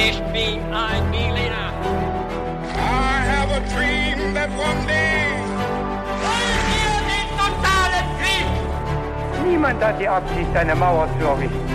[0.00, 1.72] Ich bin ein Berliner.
[2.72, 5.26] I have a dream that one day.
[6.22, 9.50] Wollen wir den totalen Krieg?
[9.50, 11.68] Niemand hat die Absicht, eine Mauer zu errichten.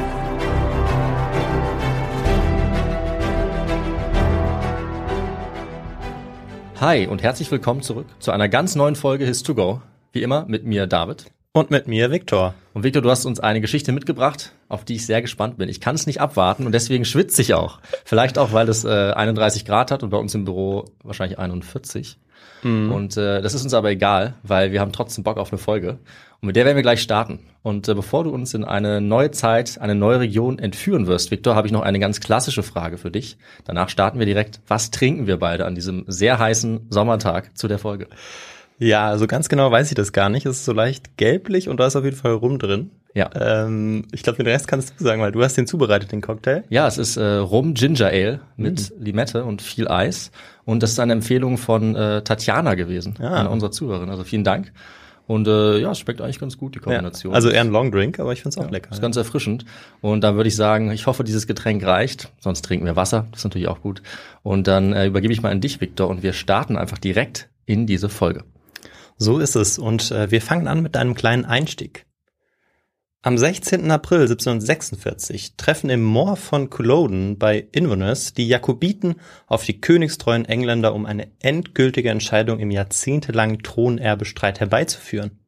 [6.79, 9.81] Hi und herzlich willkommen zurück zu einer ganz neuen Folge His2Go.
[10.13, 11.26] Wie immer mit mir David.
[11.56, 12.56] Und mit mir, Viktor.
[12.74, 15.69] Und Victor, du hast uns eine Geschichte mitgebracht, auf die ich sehr gespannt bin.
[15.69, 17.80] Ich kann es nicht abwarten und deswegen schwitze ich auch.
[18.05, 22.18] Vielleicht auch, weil es äh, 31 Grad hat und bei uns im Büro wahrscheinlich 41.
[22.91, 26.00] Und äh, das ist uns aber egal, weil wir haben trotzdem Bock auf eine Folge.
[26.41, 27.40] Und mit der werden wir gleich starten.
[27.62, 31.54] Und äh, bevor du uns in eine neue Zeit, eine neue Region entführen wirst, Victor,
[31.54, 33.38] habe ich noch eine ganz klassische Frage für dich.
[33.63, 34.60] Danach starten wir direkt.
[34.68, 38.08] Was trinken wir beide an diesem sehr heißen Sommertag zu der Folge?
[38.84, 40.46] Ja, also ganz genau weiß ich das gar nicht.
[40.46, 42.91] Es ist so leicht gelblich und da ist auf jeden Fall Rum drin.
[43.16, 43.30] Ja.
[43.40, 46.64] Ähm, ich glaube, den Rest kannst du sagen, weil du hast den zubereitet, den Cocktail.
[46.70, 50.32] Ja, es ist äh, Rum Ginger Ale mit Limette und viel Eis.
[50.66, 53.40] Und das ist eine Empfehlung von äh, Tatjana gewesen, Ah.
[53.41, 54.10] einer unserer Zuhörerin.
[54.10, 54.72] Also vielen Dank.
[55.26, 57.34] Und äh, ja, es schmeckt eigentlich ganz gut, die Kombination.
[57.34, 58.91] Also eher ein Long Drink, aber ich find's auch ja, lecker.
[58.91, 59.63] ist ganz erfrischend.
[60.02, 62.29] Und da würde ich sagen, ich hoffe, dieses Getränk reicht.
[62.40, 64.02] Sonst trinken wir Wasser, das ist natürlich auch gut.
[64.41, 67.85] Und dann äh, übergebe ich mal an dich, Victor, und wir starten einfach direkt in
[67.88, 68.44] diese Folge.
[69.23, 69.79] So ist es.
[69.79, 72.05] Und äh, wir fangen an mit einem kleinen Einstieg.
[73.21, 73.89] Am 16.
[73.89, 79.16] April 1746 treffen im Moor von Culloden bei Inverness die Jakobiten
[79.47, 85.39] auf die königstreuen Engländer, um eine endgültige Entscheidung im jahrzehntelangen Thronerbestreit herbeizuführen.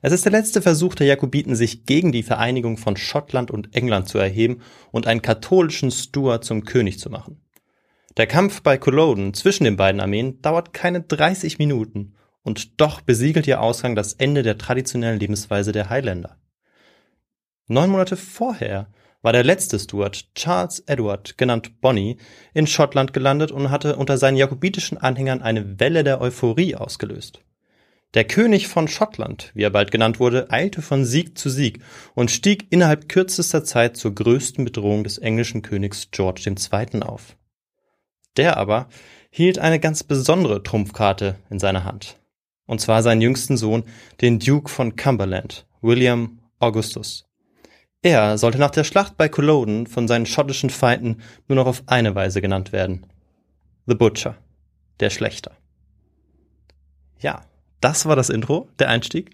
[0.00, 4.08] Es ist der letzte Versuch der Jakobiten, sich gegen die Vereinigung von Schottland und England
[4.08, 7.42] zu erheben und einen katholischen Stuart zum König zu machen.
[8.16, 12.14] Der Kampf bei Culloden zwischen den beiden Armeen dauert keine 30 Minuten
[12.44, 16.36] und doch besiegelt ihr Ausgang das Ende der traditionellen Lebensweise der Highlander.
[17.66, 18.86] Neun Monate vorher
[19.22, 22.18] war der letzte Stuart, Charles Edward, genannt Bonnie,
[22.52, 27.40] in Schottland gelandet und hatte unter seinen jakobitischen Anhängern eine Welle der Euphorie ausgelöst.
[28.12, 31.80] Der König von Schottland, wie er bald genannt wurde, eilte von Sieg zu Sieg
[32.14, 37.02] und stieg innerhalb kürzester Zeit zur größten Bedrohung des englischen Königs George II.
[37.02, 37.36] auf.
[38.36, 38.88] Der aber
[39.30, 42.18] hielt eine ganz besondere Trumpfkarte in seiner Hand.
[42.66, 43.84] Und zwar seinen jüngsten Sohn,
[44.20, 47.26] den Duke von Cumberland, William Augustus.
[48.02, 52.14] Er sollte nach der Schlacht bei Culloden von seinen schottischen Feinden nur noch auf eine
[52.14, 53.06] Weise genannt werden.
[53.86, 54.36] The Butcher,
[55.00, 55.52] der Schlechter.
[57.18, 57.46] Ja,
[57.80, 59.30] das war das Intro, der Einstieg.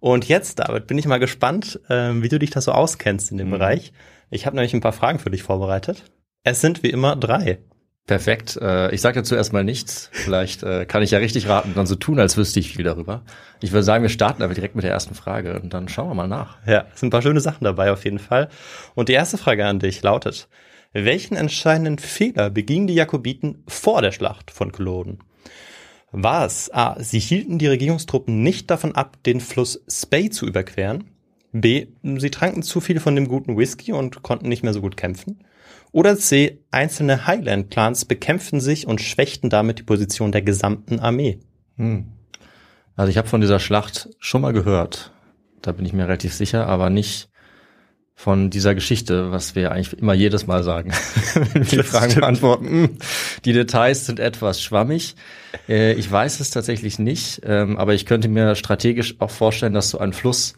[0.00, 3.38] Und jetzt, David, bin ich mal gespannt, ähm, wie du dich da so auskennst in
[3.38, 3.92] dem Bereich.
[4.30, 6.04] Ich habe nämlich ein paar Fragen für dich vorbereitet.
[6.42, 7.58] Es sind wie immer drei.
[8.06, 8.56] Perfekt.
[8.60, 10.10] Äh, ich sage dazu erstmal nichts.
[10.12, 12.84] Vielleicht äh, kann ich ja richtig raten und dann so tun, als wüsste ich viel
[12.84, 13.22] darüber.
[13.60, 16.14] Ich würde sagen, wir starten aber direkt mit der ersten Frage und dann schauen wir
[16.14, 16.58] mal nach.
[16.66, 18.48] Ja, es sind ein paar schöne Sachen dabei auf jeden Fall.
[18.94, 20.48] Und die erste Frage an dich lautet,
[20.92, 25.20] welchen entscheidenden Fehler begingen die Jakobiten vor der Schlacht von Culloden?
[26.10, 31.04] War es A, sie hielten die Regierungstruppen nicht davon ab, den Fluss Spey zu überqueren?
[31.52, 34.96] B, sie tranken zu viel von dem guten Whisky und konnten nicht mehr so gut
[34.96, 35.44] kämpfen?
[35.92, 41.40] Oder C, einzelne Highland-Clans bekämpften sich und schwächten damit die Position der gesamten Armee?
[42.96, 45.12] Also ich habe von dieser Schlacht schon mal gehört.
[45.62, 47.28] Da bin ich mir relativ sicher, aber nicht
[48.14, 50.92] von dieser Geschichte, was wir eigentlich immer jedes Mal sagen.
[51.54, 52.20] Wenn wir Fragen stimmt.
[52.20, 52.66] beantworten.
[52.66, 52.98] Hm,
[53.46, 55.16] Die Details sind etwas schwammig.
[55.68, 59.88] Äh, Ich weiß es tatsächlich nicht, ähm, aber ich könnte mir strategisch auch vorstellen, dass
[59.90, 60.52] so ein Fluss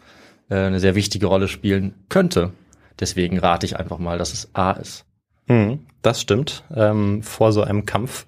[0.51, 2.53] äh, eine sehr wichtige Rolle spielen könnte.
[2.99, 5.05] Deswegen rate ich einfach mal, dass es A ist.
[5.47, 6.65] Mhm, das stimmt.
[6.75, 8.27] Ähm, vor so einem Kampf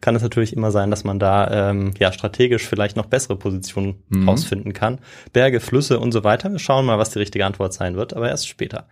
[0.00, 4.02] kann es natürlich immer sein, dass man da ähm, ja strategisch vielleicht noch bessere Positionen
[4.26, 5.00] rausfinden kann.
[5.32, 6.52] Berge, Flüsse und so weiter.
[6.52, 8.86] Wir schauen mal, was die richtige Antwort sein wird, aber erst später.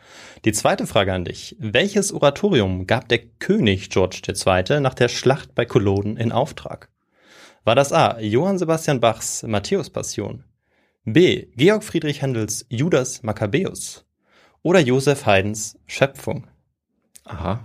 [0.44, 1.56] Die zweite Frage an dich.
[1.58, 4.80] Welches Oratorium gab der König George II.
[4.80, 6.88] nach der Schlacht bei Culloden in Auftrag?
[7.64, 8.18] War das A.
[8.20, 10.44] Johann Sebastian Bachs Matthäus-Passion?
[11.04, 11.46] B.
[11.54, 14.04] Georg Friedrich Händels Judas Maccabäus?
[14.62, 16.46] Oder Josef Haydns Schöpfung?
[17.24, 17.60] Aha.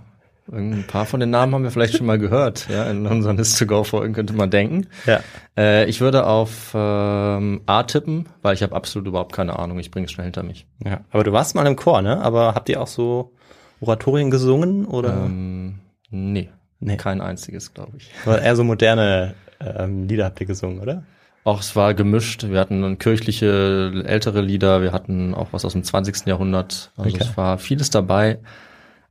[0.52, 2.66] Ein paar von den Namen haben wir vielleicht schon mal gehört.
[2.68, 4.88] Ja, in unseren List-to-Go-Folgen könnte man denken.
[5.06, 5.20] Ja.
[5.56, 9.78] Äh, ich würde auf ähm, A tippen, weil ich habe absolut überhaupt keine Ahnung.
[9.78, 10.66] Ich bringe es schnell hinter mich.
[10.84, 12.20] Ja, aber du warst mal im Chor, ne?
[12.20, 13.32] Aber habt ihr auch so
[13.80, 15.78] Oratorien gesungen oder Ähm,
[16.10, 16.48] nee,
[16.80, 16.96] Nee.
[16.96, 18.10] kein einziges, glaube ich.
[18.26, 21.04] oder eher so moderne ähm, Lieder habt ihr gesungen, oder?
[21.44, 22.48] Auch es war gemischt.
[22.48, 24.82] Wir hatten kirchliche, ältere Lieder.
[24.82, 26.26] Wir hatten auch was aus dem 20.
[26.26, 26.90] Jahrhundert.
[26.96, 27.18] Also Okay.
[27.22, 28.38] es war vieles dabei.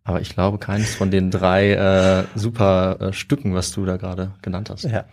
[0.10, 4.34] Aber ich glaube, keines von den drei äh, super äh, Stücken, was du da gerade
[4.42, 4.86] genannt hast.
[4.86, 5.06] Ja.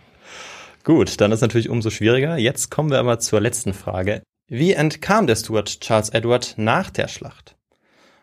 [0.83, 2.35] Gut, dann ist natürlich umso schwieriger.
[2.37, 4.23] Jetzt kommen wir aber zur letzten Frage.
[4.47, 7.57] Wie entkam der Stuart Charles Edward nach der Schlacht?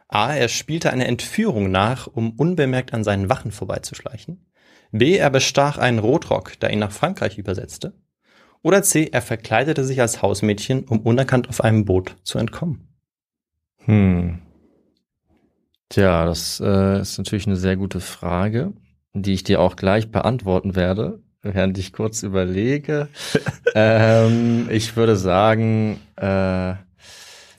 [0.09, 0.35] A.
[0.35, 4.44] Er spielte eine Entführung nach, um unbemerkt an seinen Wachen vorbeizuschleichen.
[4.91, 5.17] B.
[5.17, 7.93] Er bestach einen Rotrock, der ihn nach Frankreich übersetzte.
[8.62, 9.11] Oder C.
[9.12, 12.88] Er verkleidete sich als Hausmädchen, um unerkannt auf einem Boot zu entkommen.
[13.85, 14.41] Hm.
[15.94, 18.73] Tja, das äh, ist natürlich eine sehr gute Frage,
[19.12, 23.06] die ich dir auch gleich beantworten werde, während ich kurz überlege.
[23.76, 26.75] ähm, ich würde sagen, äh,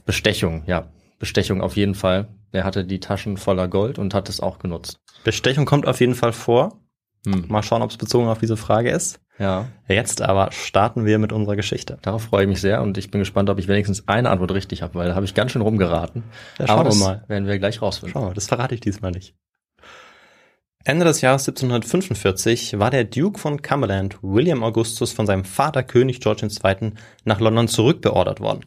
[0.05, 0.89] Bestechung, ja.
[1.17, 2.27] Bestechung auf jeden Fall.
[2.51, 4.97] Er hatte die Taschen voller Gold und hat es auch genutzt.
[5.23, 6.81] Bestechung kommt auf jeden Fall vor.
[7.25, 7.45] Hm.
[7.48, 9.19] Mal schauen, ob es bezogen auf diese Frage ist.
[9.38, 11.98] Ja, Jetzt aber starten wir mit unserer Geschichte.
[12.01, 14.81] darauf freue ich mich sehr und ich bin gespannt, ob ich wenigstens eine Antwort richtig
[14.81, 16.24] habe, weil da habe ich ganz schön rumgeraten.
[16.57, 17.24] Ja, schauen Aber wir mal.
[17.27, 18.13] werden wir gleich rausfinden.
[18.13, 19.36] Schauen wir, das verrate ich diesmal nicht.
[20.86, 26.22] Ende des Jahres 1745 war der Duke von Cumberland, William Augustus, von seinem Vater König
[26.22, 26.94] George II.
[27.25, 28.62] nach London zurückbeordert worden.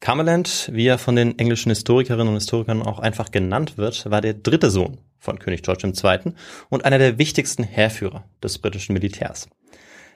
[0.00, 4.34] Cumberland, wie er von den englischen Historikerinnen und Historikern auch einfach genannt wird, war der
[4.34, 6.32] dritte Sohn von König George II.
[6.68, 9.48] und einer der wichtigsten Heerführer des britischen Militärs.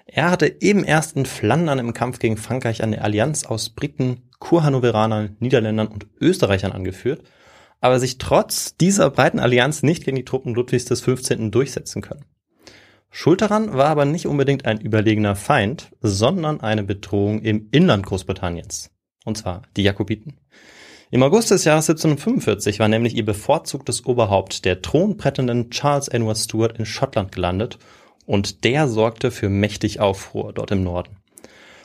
[0.07, 5.37] Er hatte eben erst in Flandern im Kampf gegen Frankreich eine Allianz aus Briten, Kurhannoveranern,
[5.41, 7.23] Niederländern und Österreichern angeführt,
[7.81, 11.51] aber sich trotz dieser breiten Allianz nicht gegen die Truppen Ludwigs des 15.
[11.51, 12.25] durchsetzen können.
[13.11, 18.91] Schuld daran war aber nicht unbedingt ein überlegener Feind, sondern eine Bedrohung im Inland Großbritanniens.
[19.25, 20.41] Und zwar die Jakobiten.
[21.15, 26.77] Im August des Jahres 1745 war nämlich ihr bevorzugtes Oberhaupt, der thronbrettenden Charles Edward Stuart,
[26.77, 27.79] in Schottland gelandet
[28.27, 31.19] und der sorgte für mächtig Aufruhr dort im Norden.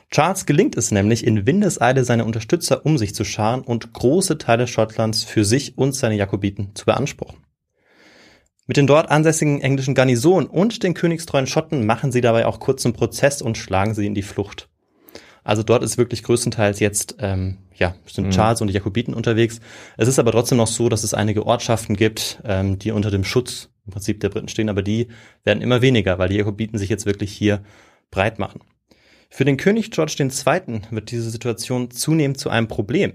[0.10, 4.66] Charles gelingt es nämlich, in Windeseile seine Unterstützer um sich zu scharen und große Teile
[4.66, 7.38] Schottlands für sich und seine Jakobiten zu beanspruchen.
[8.66, 12.94] Mit den dort ansässigen englischen Garnisonen und den königstreuen Schotten machen sie dabei auch kurzen
[12.94, 14.70] Prozess und schlagen sie in die Flucht.
[15.44, 18.31] Also dort ist wirklich größtenteils jetzt, ähm, ja, sind Mhm.
[18.31, 19.60] Charles und die Jakobiten unterwegs.
[19.98, 23.24] Es ist aber trotzdem noch so, dass es einige Ortschaften gibt, ähm, die unter dem
[23.24, 25.08] Schutz im Prinzip der Briten stehen, aber die
[25.44, 27.64] werden immer weniger, weil die Jakobiten sich jetzt wirklich hier
[28.12, 28.62] breit machen.
[29.30, 30.81] Für den König George II.
[30.92, 33.14] wird diese Situation zunehmend zu einem Problem.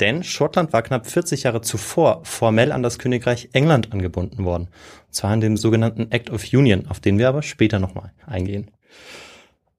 [0.00, 4.68] Denn Schottland war knapp 40 Jahre zuvor formell an das Königreich England angebunden worden.
[5.06, 8.70] Und zwar in dem sogenannten Act of Union, auf den wir aber später nochmal eingehen.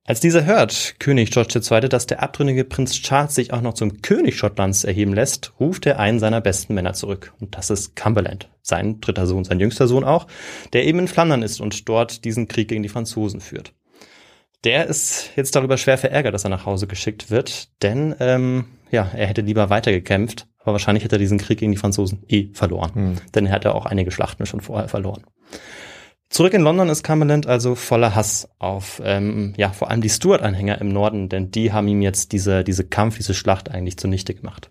[0.07, 4.04] Als dieser hört, König George II., dass der abtrünnige Prinz Charles sich auch noch zum
[4.04, 7.34] König Schottlands erheben lässt, ruft er einen seiner besten Männer zurück.
[7.40, 10.28] Und das ist Cumberland, sein dritter Sohn, sein jüngster Sohn auch,
[10.74, 13.74] der eben in Flandern ist und dort diesen Krieg gegen die Franzosen führt.
[14.63, 19.10] Der ist jetzt darüber schwer verärgert, dass er nach Hause geschickt wird, denn ähm, ja,
[19.12, 22.92] er hätte lieber weitergekämpft, aber wahrscheinlich hätte er diesen Krieg gegen die Franzosen eh verloren,
[22.94, 23.16] Hm.
[23.34, 25.24] denn er hatte auch einige Schlachten schon vorher verloren.
[26.36, 30.82] Zurück in London ist Cumberland also voller Hass auf ähm, ja vor allem die Stuart-Anhänger
[30.82, 34.70] im Norden, denn die haben ihm jetzt diese diese Kampf, diese Schlacht eigentlich zunichte gemacht.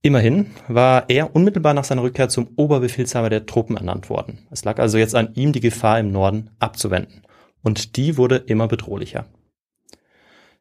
[0.00, 4.46] Immerhin war er unmittelbar nach seiner Rückkehr zum Oberbefehlshaber der Truppen ernannt worden.
[4.50, 7.20] Es lag also jetzt an ihm, die Gefahr im Norden abzuwenden.
[7.62, 9.26] Und die wurde immer bedrohlicher.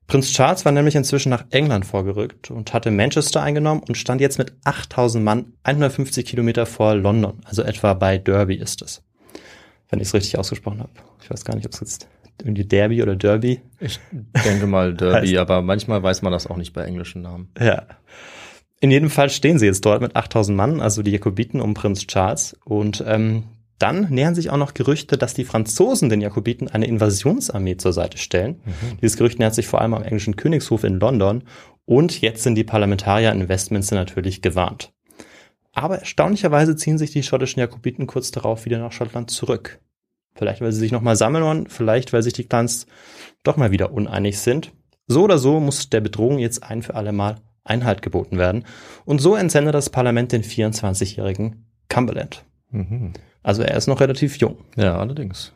[0.07, 4.39] Prinz Charles war nämlich inzwischen nach England vorgerückt und hatte Manchester eingenommen und stand jetzt
[4.39, 9.01] mit 8000 Mann 150 Kilometer vor London, also etwa bei Derby ist es.
[9.89, 10.91] Wenn ich es richtig ausgesprochen habe.
[11.21, 12.07] Ich weiß gar nicht, ob es jetzt
[12.41, 13.61] irgendwie Derby oder Derby.
[13.79, 13.99] Ich
[14.43, 17.49] denke mal Derby, aber manchmal weiß man das auch nicht bei englischen Namen.
[17.59, 17.83] Ja.
[18.81, 22.07] In jedem Fall stehen sie jetzt dort mit 8000 Mann, also die Jakobiten um Prinz
[22.07, 22.57] Charles.
[22.65, 23.43] Und ähm,
[23.79, 28.17] dann nähern sich auch noch Gerüchte, dass die Franzosen den Jakobiten eine Invasionsarmee zur Seite
[28.17, 28.61] stellen.
[29.01, 31.43] Dieses Gerücht nähert sich vor allem am englischen Königshof in London.
[31.85, 34.91] Und jetzt sind die Parlamentarier in Westminster natürlich gewarnt.
[35.75, 39.79] Aber erstaunlicherweise ziehen sich die schottischen Jakobiten kurz darauf wieder nach Schottland zurück.
[40.33, 42.87] Vielleicht, weil sie sich nochmal sammeln wollen, vielleicht, weil sich die Clans
[43.43, 44.71] doch mal wieder uneinig sind.
[45.07, 48.65] So oder so muss der Bedrohung jetzt ein für alle Mal Einhalt geboten werden.
[49.05, 52.45] Und so entsendet das Parlament den 24-jährigen Cumberland.
[52.71, 53.13] Mhm.
[53.43, 54.57] Also er ist noch relativ jung.
[54.75, 55.53] Ja, allerdings.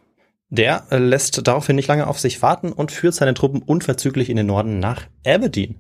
[0.52, 4.36] Der äh, lässt daraufhin nicht lange auf sich warten und führt seine Truppen unverzüglich in
[4.38, 5.76] den Norden nach Aberdeen,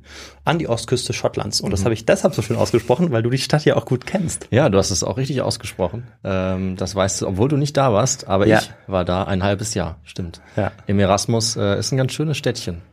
[0.45, 1.59] an die Ostküste Schottlands.
[1.59, 4.05] Und das habe ich deshalb so schön ausgesprochen, weil du die Stadt ja auch gut
[4.05, 4.47] kennst.
[4.51, 6.03] Ja, du hast es auch richtig ausgesprochen.
[6.23, 8.59] Ähm, das weißt du, obwohl du nicht da warst, aber Ja.
[8.59, 10.39] ich war da ein halbes Jahr, stimmt.
[10.55, 10.71] Ja.
[10.85, 12.83] Im Erasmus äh, ist ein ganz schönes Städtchen.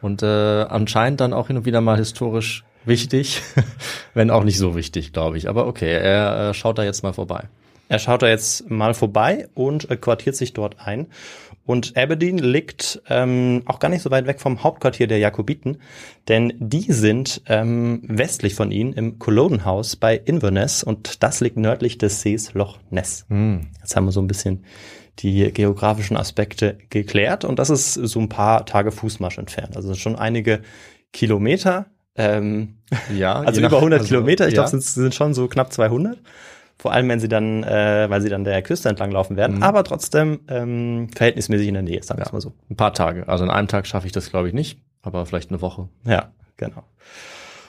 [0.00, 0.26] Und äh,
[0.62, 3.42] anscheinend dann auch hin und wieder mal historisch wichtig,
[4.14, 5.50] wenn auch nicht so wichtig, glaube ich.
[5.50, 7.44] Aber okay, er äh, schaut da jetzt mal vorbei.
[7.90, 11.08] Er schaut da jetzt mal vorbei und äh, quartiert sich dort ein.
[11.66, 15.78] Und Aberdeen liegt ähm, auch gar nicht so weit weg vom Hauptquartier der Jakobiten,
[16.28, 21.56] denn die sind ähm, westlich von ihnen im Culloden House bei Inverness und das liegt
[21.56, 23.26] nördlich des Sees Loch Ness.
[23.80, 24.64] Jetzt haben wir so ein bisschen
[25.18, 29.76] die geografischen Aspekte geklärt und das ist so ein paar Tage Fußmarsch entfernt.
[29.76, 30.62] Also schon einige
[31.12, 31.86] Kilometer.
[32.16, 32.76] Ähm,
[33.14, 34.48] Ja, also über nach- 100 also, Kilometer.
[34.48, 34.62] Ich ja.
[34.62, 36.18] glaube, es sind schon so knapp 200.
[36.80, 39.56] Vor allem, wenn sie dann, äh, weil sie dann der Küste entlang laufen werden.
[39.56, 39.62] Mhm.
[39.62, 42.54] Aber trotzdem ähm, verhältnismäßig in der Nähe, sagen wir es mal so.
[42.70, 43.28] ein paar Tage.
[43.28, 45.90] Also in einem Tag schaffe ich das, glaube ich, nicht, aber vielleicht eine Woche.
[46.06, 46.84] Ja, genau.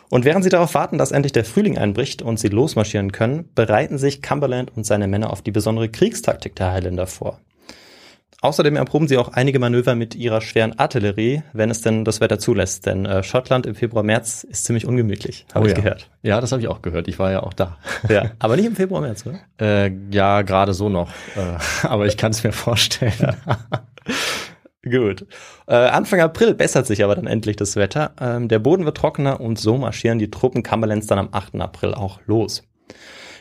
[0.10, 3.98] Und während sie darauf warten, dass endlich der Frühling einbricht und sie losmarschieren können, bereiten
[3.98, 7.42] sich Cumberland und seine Männer auf die besondere Kriegstaktik der Highlander vor.
[8.44, 12.40] Außerdem erproben sie auch einige Manöver mit ihrer schweren Artillerie, wenn es denn das Wetter
[12.40, 12.88] zulässt.
[12.88, 15.82] Denn äh, Schottland im Februar, März ist ziemlich ungemütlich, habe Oh ich ja.
[15.82, 16.10] gehört.
[16.24, 17.08] Ja, das habe ich auch gehört.
[17.08, 17.78] Ich war ja auch da.
[18.10, 19.40] Ja, aber nicht im Februar, März, oder?
[19.62, 21.12] Äh, ja, gerade so noch.
[21.36, 23.14] Äh, aber ich kann es mir vorstellen.
[24.84, 25.28] Gut.
[25.68, 28.14] Äh, Anfang April bessert sich aber dann endlich das Wetter.
[28.20, 31.62] Ähm, der Boden wird trockener und so marschieren die Truppen Cumberlands dann am 8.
[31.62, 32.64] April auch los.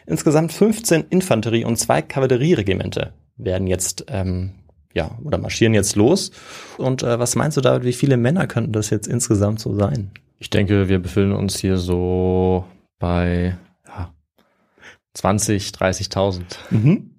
[0.07, 4.53] Insgesamt 15 Infanterie- und zwei Kavallerieregimente werden jetzt, ähm,
[4.95, 6.31] ja, oder marschieren jetzt los.
[6.79, 10.11] Und äh, was meinst du, David, wie viele Männer könnten das jetzt insgesamt so sein?
[10.39, 12.65] Ich denke, wir befinden uns hier so
[12.99, 13.57] bei
[13.87, 14.13] ja,
[15.15, 16.43] 20, 30.000.
[16.71, 17.11] Mhm.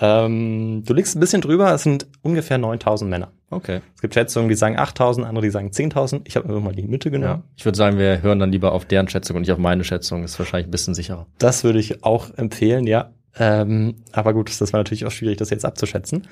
[0.00, 3.32] Ähm, du liegst ein bisschen drüber, es sind ungefähr 9000 Männer.
[3.50, 3.80] Okay.
[3.94, 6.22] Es gibt Schätzungen, die sagen 8000, andere, die sagen 10.000.
[6.24, 7.42] Ich habe mir mal die Mitte genommen.
[7.44, 7.50] Ja.
[7.56, 10.24] Ich würde sagen, wir hören dann lieber auf deren Schätzung und nicht auf meine Schätzung.
[10.24, 11.26] Ist wahrscheinlich ein bisschen sicherer.
[11.38, 13.12] Das würde ich auch empfehlen, ja.
[13.38, 16.26] Ähm, aber gut, das war natürlich auch schwierig, das jetzt abzuschätzen.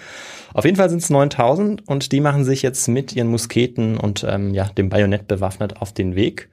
[0.55, 4.25] Auf jeden Fall sind es 9000 und die machen sich jetzt mit ihren Musketen und
[4.29, 6.49] ähm, ja, dem Bajonett bewaffnet auf den Weg.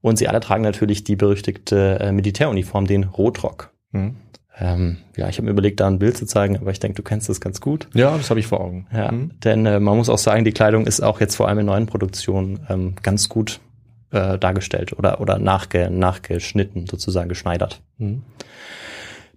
[0.00, 3.72] Und sie alle tragen natürlich die berüchtigte äh, Militäruniform, den Rotrock.
[3.90, 4.16] Mhm.
[4.60, 7.02] Ähm, ja, ich habe mir überlegt, da ein Bild zu zeigen, aber ich denke, du
[7.02, 7.88] kennst das ganz gut.
[7.94, 8.86] Ja, das habe ich vor Augen.
[8.92, 9.32] Ja, Mhm.
[9.42, 11.86] denn äh, man muss auch sagen, die Kleidung ist auch jetzt vor allem in neuen
[11.86, 13.60] Produktionen ähm, ganz gut
[14.10, 17.82] äh, dargestellt oder, oder nachge, nachgeschnitten, sozusagen geschneidert.
[17.98, 18.22] Mhm.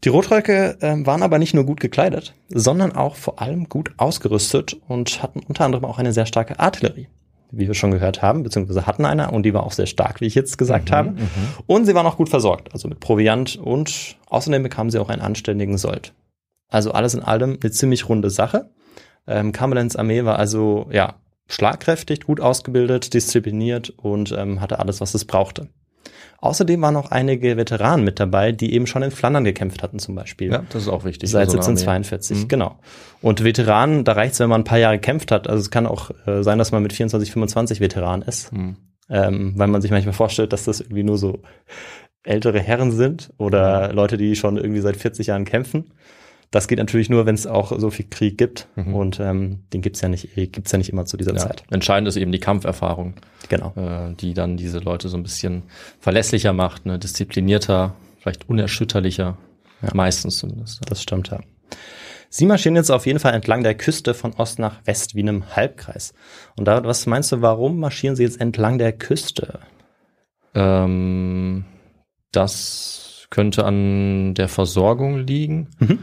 [0.03, 4.75] Die Rotröcke ähm, waren aber nicht nur gut gekleidet, sondern auch vor allem gut ausgerüstet
[4.87, 7.07] und hatten unter anderem auch eine sehr starke Artillerie,
[7.51, 10.25] wie wir schon gehört haben, beziehungsweise hatten eine und die war auch sehr stark, wie
[10.25, 11.13] ich jetzt gesagt habe.
[11.67, 15.21] Und sie waren auch gut versorgt, also mit Proviant und außerdem bekamen sie auch einen
[15.21, 16.13] anständigen Sold.
[16.67, 18.71] Also alles in allem eine ziemlich runde Sache.
[19.27, 21.15] Ähm, Cumberlands Armee war also ja
[21.47, 25.67] schlagkräftig, gut ausgebildet, diszipliniert und ähm, hatte alles, was es brauchte.
[26.41, 30.15] Außerdem waren auch einige Veteranen mit dabei, die eben schon in Flandern gekämpft hatten zum
[30.15, 30.51] Beispiel.
[30.51, 31.29] Ja, das ist auch wichtig.
[31.29, 31.71] Seit für so eine Armee.
[31.81, 32.47] 1742, Mhm.
[32.47, 32.79] genau.
[33.21, 35.47] Und Veteranen, da reicht's, wenn man ein paar Jahre gekämpft hat.
[35.47, 38.75] Also es kann auch äh, sein, dass man mit 24, 25 Veteran ist, Mhm.
[39.09, 41.43] ähm, weil man sich manchmal vorstellt, dass das irgendwie nur so
[42.23, 45.93] ältere Herren sind oder Leute, die schon irgendwie seit 40 Jahren kämpfen.
[46.51, 48.67] Das geht natürlich nur, wenn es auch so viel Krieg gibt.
[48.75, 48.93] Mhm.
[48.93, 51.37] Und ähm, den gibt's ja nicht, gibt's ja nicht immer zu dieser Ja.
[51.39, 51.63] Zeit.
[51.71, 53.13] Entscheidend ist eben die Kampferfahrung,
[53.47, 53.73] Genau.
[53.77, 55.63] äh, die dann diese Leute so ein bisschen
[55.99, 56.99] verlässlicher macht, ne?
[56.99, 59.37] disziplinierter, vielleicht unerschütterlicher,
[59.93, 60.81] meistens zumindest.
[60.89, 61.39] Das stimmt, ja.
[62.29, 65.29] Sie marschieren jetzt auf jeden Fall entlang der Küste von Ost nach West wie in
[65.29, 66.13] einem Halbkreis.
[66.57, 69.59] Und da, was meinst du, warum marschieren sie jetzt entlang der Küste?
[70.53, 71.65] Ähm,
[72.31, 75.69] das könnte an der Versorgung liegen.
[75.79, 75.99] Mhm.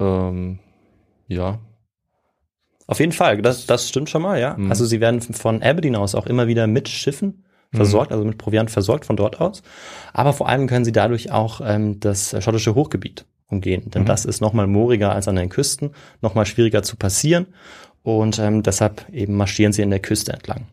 [0.00, 0.58] Ähm,
[1.28, 1.58] ja,
[2.86, 4.56] Auf jeden Fall, das, das stimmt schon mal, ja.
[4.56, 4.70] Mhm.
[4.70, 8.68] Also sie werden von Aberdeen aus auch immer wieder mit Schiffen versorgt, also mit Proviant
[8.68, 9.62] versorgt von dort aus.
[10.12, 14.06] Aber vor allem können sie dadurch auch ähm, das schottische Hochgebiet umgehen, denn Mhm.
[14.06, 15.90] das ist nochmal mooriger als an den Küsten,
[16.20, 17.46] nochmal schwieriger zu passieren
[18.02, 20.66] und ähm, deshalb eben marschieren sie in der Küste entlang.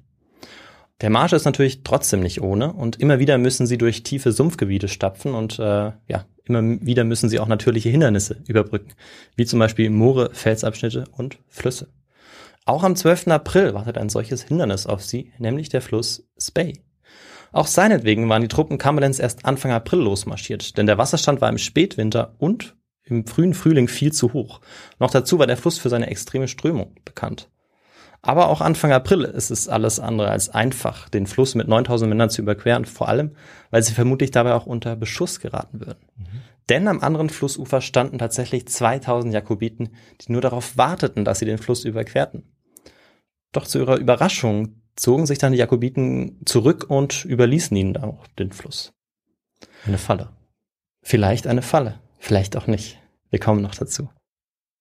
[1.01, 4.87] Der Marsch ist natürlich trotzdem nicht ohne und immer wieder müssen sie durch tiefe Sumpfgebiete
[4.87, 8.93] stapfen und äh, ja, immer wieder müssen sie auch natürliche Hindernisse überbrücken,
[9.35, 11.89] wie zum Beispiel Moore, Felsabschnitte und Flüsse.
[12.65, 13.27] Auch am 12.
[13.27, 16.73] April wartet ein solches Hindernis auf sie, nämlich der Fluss Spey.
[17.53, 21.57] Auch seinetwegen waren die Truppen Cumberlands erst Anfang April losmarschiert, denn der Wasserstand war im
[21.57, 24.59] Spätwinter und im frühen Frühling viel zu hoch.
[24.99, 27.49] Noch dazu war der Fluss für seine extreme Strömung bekannt.
[28.27, 32.29] Aber auch Anfang April ist es alles andere als einfach, den Fluss mit 9000 Männern
[32.29, 33.37] zu überqueren, vor allem,
[33.71, 36.05] weil sie vermutlich dabei auch unter Beschuss geraten würden.
[36.67, 41.57] Denn am anderen Flussufer standen tatsächlich 2000 Jakobiten, die nur darauf warteten, dass sie den
[41.57, 42.43] Fluss überquerten.
[43.53, 48.27] Doch zu ihrer Überraschung zogen sich dann die Jakobiten zurück und überließen ihnen dann auch
[48.37, 48.91] den Fluss.
[49.85, 50.31] eine Falle.
[51.01, 52.99] Vielleicht eine Falle, vielleicht auch nicht.
[53.29, 54.09] Wir kommen noch dazu.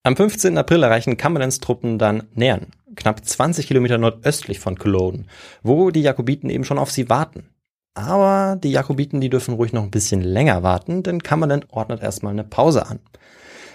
[0.06, 0.56] Am 15.
[0.56, 5.26] April erreichen Cumberlands Truppen dann Nähern, knapp 20 Kilometer nordöstlich von Culloden,
[5.64, 7.48] wo die Jakobiten eben schon auf sie warten.
[7.94, 12.32] Aber die Jakobiten, die dürfen ruhig noch ein bisschen länger warten, denn Cumberland ordnet erstmal
[12.34, 13.00] eine Pause an.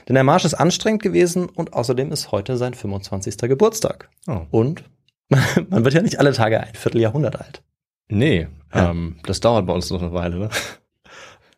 [0.07, 3.35] Denn der Marsch ist anstrengend gewesen und außerdem ist heute sein 25.
[3.39, 4.09] Geburtstag.
[4.25, 4.43] Oh.
[4.51, 4.85] Und
[5.69, 7.61] man wird ja nicht alle Tage ein Vierteljahrhundert alt.
[8.07, 8.91] Nee, Ja.
[8.91, 10.49] ähm, das dauert bei uns noch eine Weile, ne?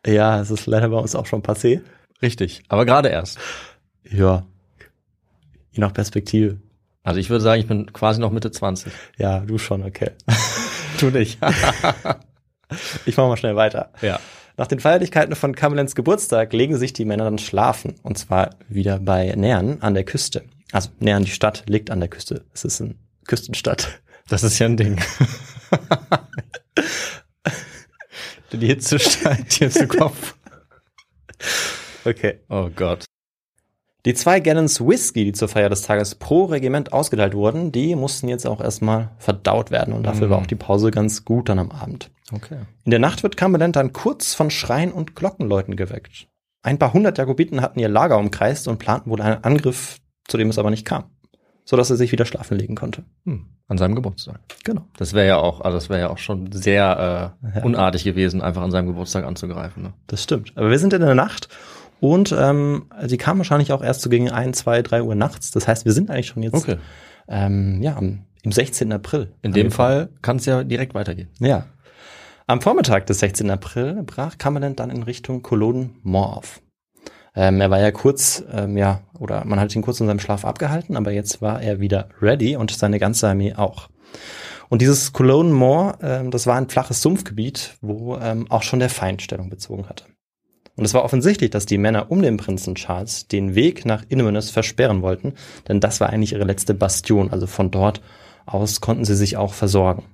[0.04, 1.80] Ja, es ist leider bei uns auch schon passé.
[2.22, 3.38] Richtig, aber gerade erst.
[4.10, 4.44] Ja.
[5.74, 6.58] Je nach Perspektive.
[7.02, 8.92] Also ich würde sagen, ich bin quasi noch Mitte 20.
[9.18, 10.12] Ja, du schon, okay.
[11.00, 11.38] Du nicht.
[13.04, 13.92] Ich mache mal schnell weiter.
[14.00, 14.18] Ja.
[14.56, 17.96] Nach den Feierlichkeiten von Cumberlands Geburtstag legen sich die Männer dann schlafen.
[18.02, 20.44] Und zwar wieder bei Nähern an der Küste.
[20.72, 22.44] Also Nähern, die Stadt liegt an der Küste.
[22.52, 22.94] Es ist eine
[23.26, 24.00] Küstenstadt.
[24.28, 24.98] Das ist ja ein Ding.
[28.52, 30.34] Die Hitze steigt dir zu Kopf.
[32.04, 32.40] Okay.
[32.48, 33.04] Oh Gott.
[34.06, 38.28] Die zwei Gallons Whisky, die zur Feier des Tages pro Regiment ausgeteilt wurden, die mussten
[38.28, 39.94] jetzt auch erstmal verdaut werden.
[39.94, 42.10] Und dafür war auch die Pause ganz gut dann am Abend.
[42.30, 42.58] Okay.
[42.84, 46.28] In der Nacht wird Cumberland dann kurz von Schreien und Glockenläuten geweckt.
[46.62, 50.50] Ein paar hundert Jakobiten hatten ihr Lager umkreist und planten wohl einen Angriff, zu dem
[50.50, 51.04] es aber nicht kam.
[51.64, 53.04] Sodass er sich wieder schlafen legen konnte.
[53.24, 53.46] Hm.
[53.68, 54.40] An seinem Geburtstag.
[54.64, 54.82] Genau.
[54.98, 58.60] Das wäre ja auch, also das wäre ja auch schon sehr äh, unartig gewesen, einfach
[58.60, 59.82] an seinem Geburtstag anzugreifen.
[59.82, 59.92] Ne?
[60.06, 60.52] Das stimmt.
[60.56, 61.48] Aber wir sind in der Nacht
[62.04, 65.52] und ähm, sie kam wahrscheinlich auch erst so gegen ein, zwei, drei Uhr nachts.
[65.52, 66.76] Das heißt, wir sind eigentlich schon jetzt Okay.
[67.28, 68.92] ähm, ja, am, im 16.
[68.92, 69.32] April.
[69.40, 71.30] In dem Fall kann es ja direkt weitergehen.
[71.40, 71.64] Ja.
[72.46, 73.50] Am Vormittag des 16.
[73.50, 76.60] April brach Cumberland dann in Richtung Culloden Moor auf.
[77.34, 80.44] Ähm, er war ja kurz, ähm, ja, oder man hat ihn kurz in seinem Schlaf
[80.44, 83.88] abgehalten, aber jetzt war er wieder ready und seine ganze Armee auch.
[84.68, 88.90] Und dieses Cologne Moor, ähm, das war ein flaches Sumpfgebiet, wo ähm, auch schon der
[88.90, 90.04] Feind Stellung bezogen hatte.
[90.76, 94.50] Und es war offensichtlich, dass die Männer um den Prinzen Charles den Weg nach Inverness
[94.50, 95.34] versperren wollten,
[95.68, 97.30] denn das war eigentlich ihre letzte Bastion.
[97.30, 98.00] Also von dort
[98.46, 100.04] aus konnten sie sich auch versorgen.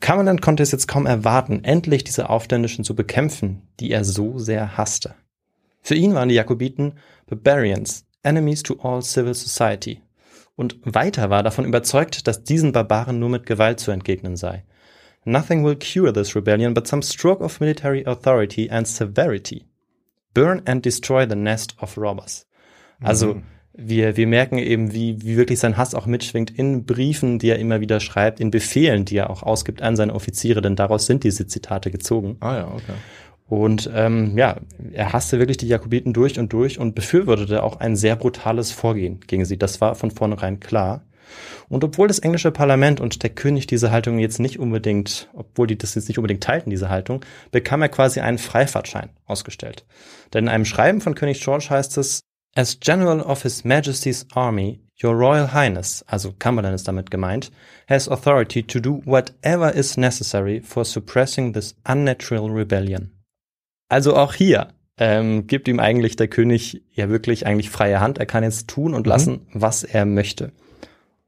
[0.00, 4.76] Cumberland konnte es jetzt kaum erwarten, endlich diese Aufständischen zu bekämpfen, die er so sehr
[4.76, 5.14] hasste.
[5.80, 6.94] Für ihn waren die Jakobiten
[7.26, 10.02] Barbarians, enemies to all civil society.
[10.56, 14.64] Und weiter war davon überzeugt, dass diesen Barbaren nur mit Gewalt zu entgegnen sei.
[15.24, 19.66] Nothing will cure this rebellion but some stroke of military authority and severity.
[20.34, 22.46] Burn and destroy the nest of robbers.
[23.00, 23.40] Also
[23.76, 27.58] wir, wir merken eben, wie, wie wirklich sein Hass auch mitschwingt in Briefen, die er
[27.58, 31.24] immer wieder schreibt, in Befehlen, die er auch ausgibt an seine Offiziere, denn daraus sind
[31.24, 32.36] diese Zitate gezogen.
[32.40, 32.94] Ah ja, okay.
[33.46, 34.56] Und ähm, ja,
[34.92, 39.20] er hasste wirklich die Jakobiten durch und durch und befürwortete auch ein sehr brutales Vorgehen
[39.26, 39.58] gegen sie.
[39.58, 41.04] Das war von vornherein klar.
[41.68, 45.78] Und obwohl das englische Parlament und der König diese Haltung jetzt nicht unbedingt, obwohl die
[45.78, 49.84] das jetzt nicht unbedingt teilten, diese Haltung, bekam er quasi einen Freifahrtschein ausgestellt.
[50.32, 52.20] Denn in einem Schreiben von König George heißt es,
[52.56, 57.50] As General of His Majesty's Army, Your Royal Highness, also Cumberland ist damit gemeint,
[57.88, 63.10] has authority to do whatever is necessary for suppressing this unnatural rebellion.
[63.88, 68.18] Also auch hier ähm, gibt ihm eigentlich der König ja wirklich eigentlich freie Hand.
[68.18, 70.52] Er kann jetzt tun und lassen, was er möchte.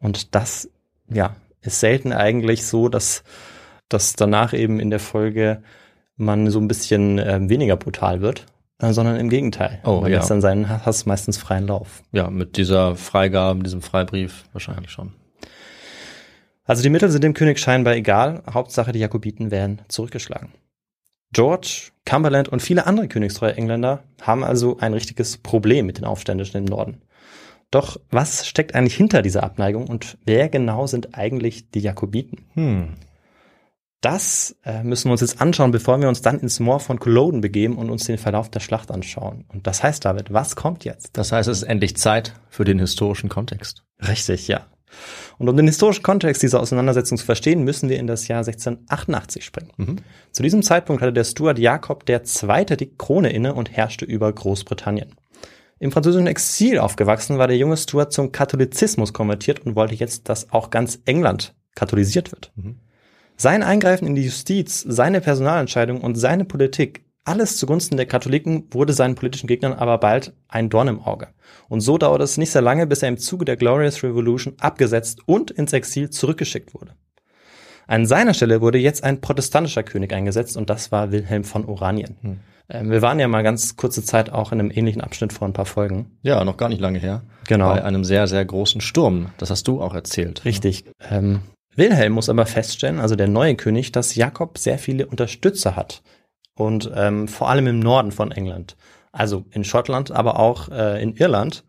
[0.07, 0.71] Und das,
[1.13, 3.25] ja, ist selten eigentlich so, dass,
[3.89, 5.65] dass danach eben in der Folge
[6.15, 8.47] man so ein bisschen ähm, weniger brutal wird,
[8.79, 9.81] äh, sondern im Gegenteil.
[9.85, 10.19] Oh, Man ja.
[10.19, 12.05] lässt dann seinen Hass meistens freien Lauf.
[12.13, 15.13] Ja, mit dieser Freigabe, diesem Freibrief wahrscheinlich schon.
[16.67, 18.45] Also die Mittel sind dem König scheinbar egal.
[18.49, 20.53] Hauptsache, die Jakobiten werden zurückgeschlagen.
[21.33, 26.59] George, Cumberland und viele andere königstreue Engländer haben also ein richtiges Problem mit den Aufständischen
[26.59, 27.03] im Norden.
[27.71, 32.45] Doch was steckt eigentlich hinter dieser Abneigung und wer genau sind eigentlich die Jakobiten?
[32.55, 32.95] Hm.
[34.01, 37.41] Das äh, müssen wir uns jetzt anschauen, bevor wir uns dann ins Moor von Culloden
[37.41, 39.45] begeben und uns den Verlauf der Schlacht anschauen.
[39.49, 41.17] Und das heißt, David, was kommt jetzt?
[41.17, 43.83] Das heißt, es ist endlich Zeit für den historischen Kontext.
[44.07, 44.67] Richtig, ja.
[45.39, 49.45] Und um den historischen Kontext dieser Auseinandersetzung zu verstehen, müssen wir in das Jahr 1688
[49.45, 50.01] springen.
[50.33, 52.77] Zu diesem Zeitpunkt hatte der Stuart Jakob II.
[52.77, 55.15] die Krone inne und herrschte über Großbritannien.
[55.79, 60.51] Im französischen Exil aufgewachsen war der junge Stuart zum Katholizismus konvertiert und wollte jetzt, dass
[60.51, 62.51] auch ganz England katholisiert wird.
[63.37, 68.95] Sein Eingreifen in die Justiz, seine Personalentscheidung und seine Politik, alles zugunsten der Katholiken, wurde
[68.95, 71.29] seinen politischen Gegnern aber bald ein Dorn im Auge.
[71.69, 75.21] Und so dauerte es nicht sehr lange, bis er im Zuge der Glorious Revolution abgesetzt
[75.27, 76.95] und ins Exil zurückgeschickt wurde.
[77.87, 82.17] An seiner Stelle wurde jetzt ein protestantischer König eingesetzt und das war Wilhelm von Oranien.
[82.25, 85.53] Ähm, wir waren ja mal ganz kurze Zeit auch in einem ähnlichen Abschnitt vor ein
[85.53, 86.19] paar Folgen.
[86.23, 87.23] Ja, noch gar nicht lange her.
[87.47, 87.69] Genau.
[87.69, 89.31] Bei einem sehr, sehr großen Sturm.
[89.39, 90.45] Das hast du auch erzählt.
[90.45, 90.85] Richtig.
[91.11, 91.41] Ähm,
[91.77, 96.03] Wilhelm muss aber feststellen, also der neue König, dass Jakob sehr viele Unterstützer hat.
[96.55, 98.77] Und ähm, vor allem im Norden von England.
[99.13, 101.65] Also in Schottland, aber auch äh, in Irland.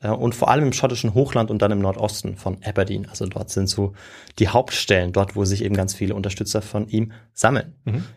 [0.00, 3.06] Äh, und vor allem im schottischen Hochland und dann im Nordosten von Aberdeen.
[3.10, 3.92] Also dort sind so
[4.38, 7.74] die Hauptstellen, dort, wo sich eben ganz viele Unterstützer von ihm sammeln.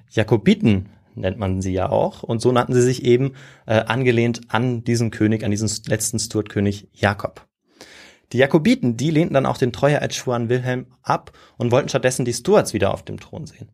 [0.09, 2.23] Jakobiten nennt man sie ja auch.
[2.23, 3.34] Und so nannten sie sich eben
[3.65, 7.47] äh, angelehnt an diesen König, an diesen letzten Stuart-König Jakob.
[8.32, 12.34] Die Jakobiten, die lehnten dann auch den Treueeidschwur an Wilhelm ab und wollten stattdessen die
[12.34, 13.71] Stuarts wieder auf dem Thron sehen.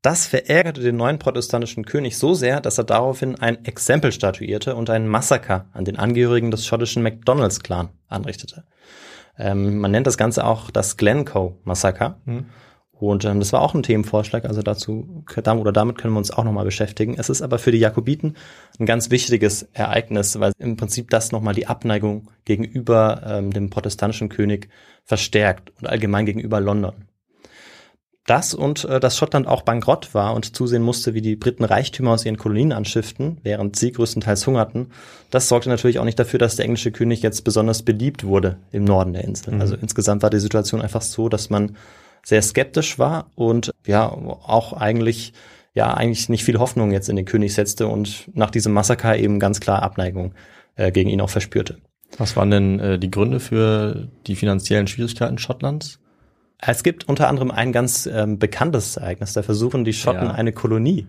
[0.00, 4.90] Das verärgerte den neuen protestantischen König so sehr, dass er daraufhin ein Exempel statuierte und
[4.90, 8.64] einen Massaker an den Angehörigen des schottischen MacDonalds-Clan anrichtete.
[9.36, 12.20] Ähm, man nennt das Ganze auch das Glencoe-Massaker.
[13.00, 16.44] Und ähm, das war auch ein Themenvorschlag, also dazu oder damit können wir uns auch
[16.44, 17.14] nochmal beschäftigen.
[17.16, 18.34] Es ist aber für die Jakobiten
[18.78, 24.28] ein ganz wichtiges Ereignis, weil im Prinzip das nochmal die Abneigung gegenüber ähm, dem protestantischen
[24.28, 24.68] König
[25.04, 27.04] verstärkt und allgemein gegenüber London.
[28.26, 32.10] Das und äh, dass Schottland auch bankrott war und zusehen musste, wie die Briten Reichtümer
[32.10, 34.88] aus ihren Kolonien anschifften, während sie größtenteils hungerten,
[35.30, 38.84] das sorgte natürlich auch nicht dafür, dass der englische König jetzt besonders beliebt wurde im
[38.84, 39.54] Norden der Insel.
[39.54, 39.60] Mhm.
[39.60, 41.76] Also insgesamt war die Situation einfach so, dass man
[42.24, 45.32] sehr skeptisch war und ja auch eigentlich
[45.74, 49.38] ja eigentlich nicht viel Hoffnung jetzt in den König setzte und nach diesem Massaker eben
[49.38, 50.34] ganz klar Abneigung
[50.76, 51.78] äh, gegen ihn auch verspürte.
[52.16, 56.00] Was waren denn äh, die Gründe für die finanziellen Schwierigkeiten Schottlands?
[56.60, 59.32] Es gibt unter anderem ein ganz ähm, bekanntes Ereignis.
[59.32, 60.32] Da versuchen die Schotten ja.
[60.32, 61.06] eine Kolonie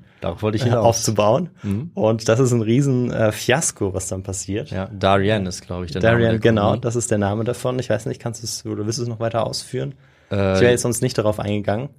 [0.54, 1.50] ich äh, aufzubauen.
[1.64, 1.90] Mhm.
[1.96, 4.70] Und das ist ein riesen äh, Fiasko, was dann passiert.
[4.70, 6.40] Ja, Darien ist, glaube ich, der Darien, Name.
[6.40, 7.80] Darien, genau, das ist der Name davon.
[7.80, 9.96] Ich weiß nicht, kannst du es oder willst du es noch weiter ausführen?
[10.32, 11.90] Äh, ich wäre jetzt sonst nicht darauf eingegangen.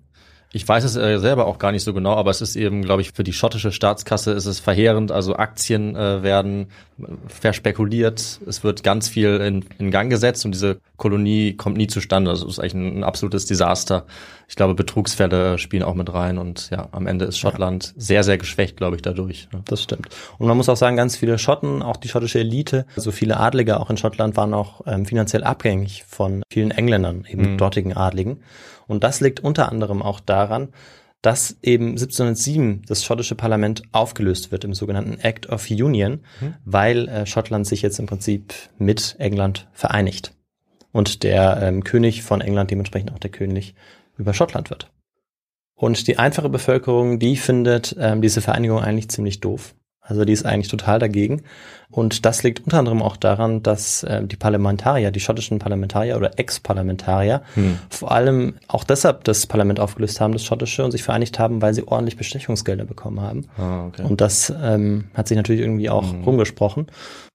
[0.53, 3.03] Ich weiß es äh, selber auch gar nicht so genau, aber es ist eben, glaube
[3.03, 5.13] ich, für die schottische Staatskasse ist es verheerend.
[5.13, 6.67] Also Aktien äh, werden
[7.29, 12.31] verspekuliert, es wird ganz viel in, in Gang gesetzt und diese Kolonie kommt nie zustande.
[12.31, 14.07] Also es ist eigentlich ein, ein, absolutes Desaster.
[14.49, 17.93] Ich glaube, Betrugsfälle spielen auch mit rein und ja, am Ende ist Schottland ja.
[17.97, 19.49] sehr, sehr geschwächt, glaube ich, dadurch.
[19.53, 19.61] Ja.
[19.67, 20.09] Das stimmt.
[20.39, 23.39] Und man muss auch sagen, ganz viele Schotten, auch die schottische Elite, so also viele
[23.39, 27.59] Adlige auch in Schottland waren auch ähm, finanziell abhängig von vielen Engländern, eben mhm.
[27.59, 28.41] dortigen Adligen.
[28.91, 30.71] Und das liegt unter anderem auch daran,
[31.23, 36.55] dass eben 1707 das schottische Parlament aufgelöst wird im sogenannten Act of Union, mhm.
[36.65, 40.35] weil äh, Schottland sich jetzt im Prinzip mit England vereinigt
[40.91, 43.77] und der ähm, König von England dementsprechend auch der König
[44.19, 44.91] über Schottland wird.
[45.77, 49.77] Und die einfache Bevölkerung, die findet ähm, diese Vereinigung eigentlich ziemlich doof.
[50.11, 51.43] Also die ist eigentlich total dagegen.
[51.91, 56.39] Und das liegt unter anderem auch daran, dass äh, die Parlamentarier, die schottischen Parlamentarier oder
[56.39, 57.79] Ex-Parlamentarier, hm.
[57.89, 61.75] vor allem auch deshalb das Parlament aufgelöst haben, das schottische, und sich vereinigt haben, weil
[61.75, 63.47] sie ordentlich Bestechungsgelder bekommen haben.
[63.57, 64.03] Ah, okay.
[64.03, 66.25] Und das ähm, hat sich natürlich irgendwie auch hm.
[66.25, 66.87] rumgesprochen.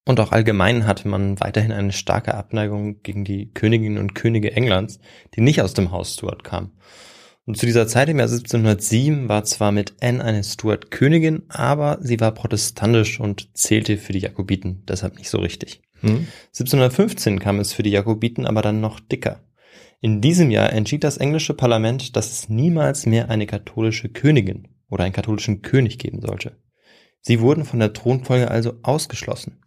[0.07, 4.99] Und auch allgemein hatte man weiterhin eine starke Abneigung gegen die Königinnen und Könige Englands,
[5.35, 6.71] die nicht aus dem Haus Stuart kamen.
[7.45, 11.99] Und zu dieser Zeit im Jahr 1707 war zwar mit Anne eine Stuart Königin, aber
[12.01, 15.81] sie war protestantisch und zählte für die Jakobiten deshalb nicht so richtig.
[16.01, 16.27] Hm.
[16.47, 19.41] 1715 kam es für die Jakobiten aber dann noch dicker.
[20.01, 25.03] In diesem Jahr entschied das englische Parlament, dass es niemals mehr eine katholische Königin oder
[25.03, 26.57] einen katholischen König geben sollte.
[27.21, 29.59] Sie wurden von der Thronfolge also ausgeschlossen.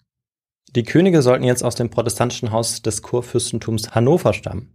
[0.77, 4.75] Die Könige sollten jetzt aus dem protestantischen Haus des Kurfürstentums Hannover stammen.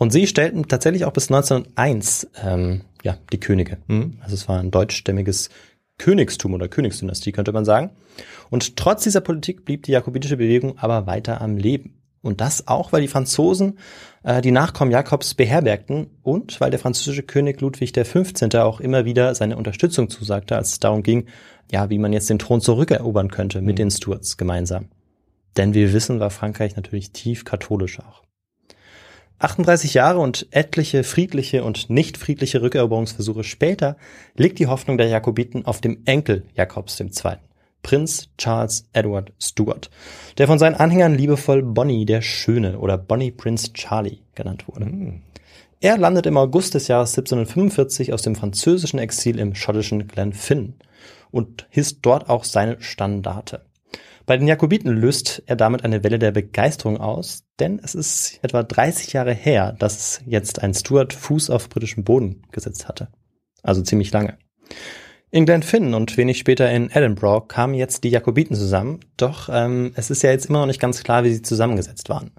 [0.00, 3.76] Und sie stellten tatsächlich auch bis 1901 ähm, ja, die Könige.
[3.86, 4.16] Mhm.
[4.22, 5.50] Also es war ein deutschstämmiges
[5.98, 7.90] Königstum oder Königsdynastie, könnte man sagen.
[8.48, 12.00] Und trotz dieser Politik blieb die jakobitische Bewegung aber weiter am Leben.
[12.22, 13.78] Und das auch, weil die Franzosen
[14.22, 18.54] äh, die Nachkommen Jakobs beherbergten und weil der französische König Ludwig XV.
[18.54, 21.26] auch immer wieder seine Unterstützung zusagte, als es darum ging,
[21.70, 23.82] ja, wie man jetzt den Thron zurückerobern könnte mit mhm.
[23.82, 24.88] den Stuarts gemeinsam.
[25.58, 28.22] Denn wir wissen, war Frankreich natürlich tief katholisch auch.
[29.40, 33.96] 38 Jahre und etliche friedliche und nicht friedliche Rückeroberungsversuche später
[34.36, 37.08] liegt die Hoffnung der Jakobiten auf dem Enkel Jakobs II.,
[37.82, 39.90] Prinz Charles Edward Stuart,
[40.36, 44.84] der von seinen Anhängern liebevoll Bonnie der Schöne oder Bonnie Prince Charlie genannt wurde.
[44.84, 45.22] Mhm.
[45.80, 50.74] Er landet im August des Jahres 1745 aus dem französischen Exil im schottischen Glenfin
[51.30, 53.62] und hisst dort auch seine Standarte.
[54.30, 58.62] Bei den Jakobiten löst er damit eine Welle der Begeisterung aus, denn es ist etwa
[58.62, 63.08] 30 Jahre her, dass jetzt ein Stuart Fuß auf britischem Boden gesetzt hatte.
[63.64, 64.38] Also ziemlich lange.
[65.32, 70.10] In Glenfinn und wenig später in Edinburgh kamen jetzt die Jakobiten zusammen, doch ähm, es
[70.10, 72.30] ist ja jetzt immer noch nicht ganz klar, wie sie zusammengesetzt waren.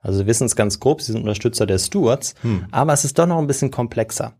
[0.00, 2.66] Also wir wissen es ganz grob, sie sind Unterstützer der Stuarts, hm.
[2.70, 4.34] aber es ist doch noch ein bisschen komplexer.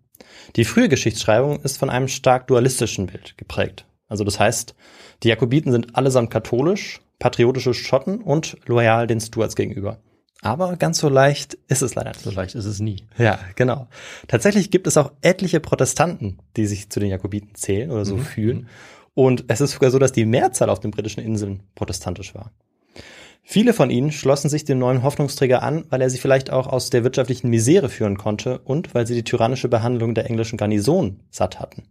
[0.54, 3.86] Die frühe Geschichtsschreibung ist von einem stark dualistischen Bild geprägt.
[4.10, 4.74] Also das heißt,
[5.22, 9.98] die Jakobiten sind allesamt katholisch, patriotische Schotten und loyal den Stuarts gegenüber.
[10.42, 12.22] Aber ganz so leicht ist es leider nicht.
[12.22, 13.04] So leicht ist es nie.
[13.18, 13.88] Ja, genau.
[14.26, 18.22] Tatsächlich gibt es auch etliche Protestanten, die sich zu den Jakobiten zählen oder so mhm.
[18.22, 18.68] fühlen.
[19.14, 22.52] Und es ist sogar so, dass die Mehrzahl auf den britischen Inseln protestantisch war.
[23.42, 26.88] Viele von ihnen schlossen sich dem neuen Hoffnungsträger an, weil er sie vielleicht auch aus
[26.88, 31.58] der wirtschaftlichen Misere führen konnte und weil sie die tyrannische Behandlung der englischen Garnison satt
[31.58, 31.82] hatten.